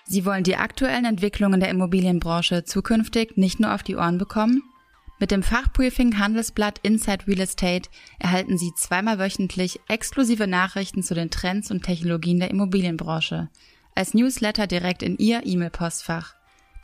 Sie 0.07 0.27
wollen 0.27 0.45
die 0.45 0.57
aktuellen 0.57 1.07
Entwicklungen 1.07 1.61
der 1.61 1.71
Immobilienbranche 1.71 2.65
zukünftig 2.65 3.37
nicht 3.37 3.59
nur 3.59 3.75
auf 3.75 3.83
die 3.83 3.97
Ohren 3.97 4.19
bekommen? 4.19 4.63
Mit 5.21 5.31
dem 5.31 5.45
Fachbriefing 5.45 6.19
Handelsblatt 6.19 6.81
Inside 6.83 7.29
Real 7.29 7.41
Estate 7.41 7.89
erhalten 8.19 8.59
Sie 8.59 8.73
zweimal 8.75 9.19
wöchentlich 9.19 9.81
exklusive 9.89 10.49
Nachrichten 10.49 11.03
zu 11.03 11.15
den 11.15 11.31
Trends 11.31 11.71
und 11.71 11.83
Technologien 11.83 12.41
der 12.41 12.51
Immobilienbranche. 12.51 13.49
Als 13.95 14.13
Newsletter 14.13 14.67
direkt 14.67 15.05
in 15.05 15.17
Ihr 15.19 15.47
E-Mail-Postfach. 15.47 16.35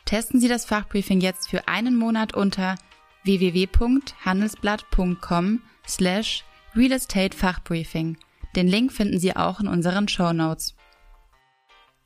Testen 0.04 0.38
Sie 0.40 0.48
das 0.48 0.64
Fachbriefing 0.64 1.20
jetzt 1.20 1.50
für 1.50 1.66
einen 1.66 1.96
Monat 1.96 2.32
unter 2.34 2.76
www.handelsblatt.com 3.24 5.62
slash 5.86 6.44
Real 6.74 6.92
Estate 6.92 7.36
Fachbriefing. 7.36 8.16
Den 8.54 8.68
Link 8.68 8.92
finden 8.92 9.18
Sie 9.18 9.34
auch 9.34 9.58
in 9.60 9.66
unseren 9.66 10.06
Show 10.08 10.32
Notes. 10.32 10.76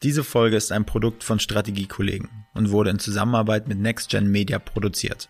Diese 0.02 0.24
Folge 0.24 0.56
ist 0.56 0.72
ein 0.72 0.87
Produkt 0.87 1.22
von 1.22 1.38
Strategiekollegen 1.38 2.30
und 2.54 2.70
wurde 2.70 2.88
in 2.90 2.98
Zusammenarbeit 2.98 3.68
mit 3.68 3.78
NextGen 3.78 4.30
Media 4.30 4.58
produziert. 4.58 5.28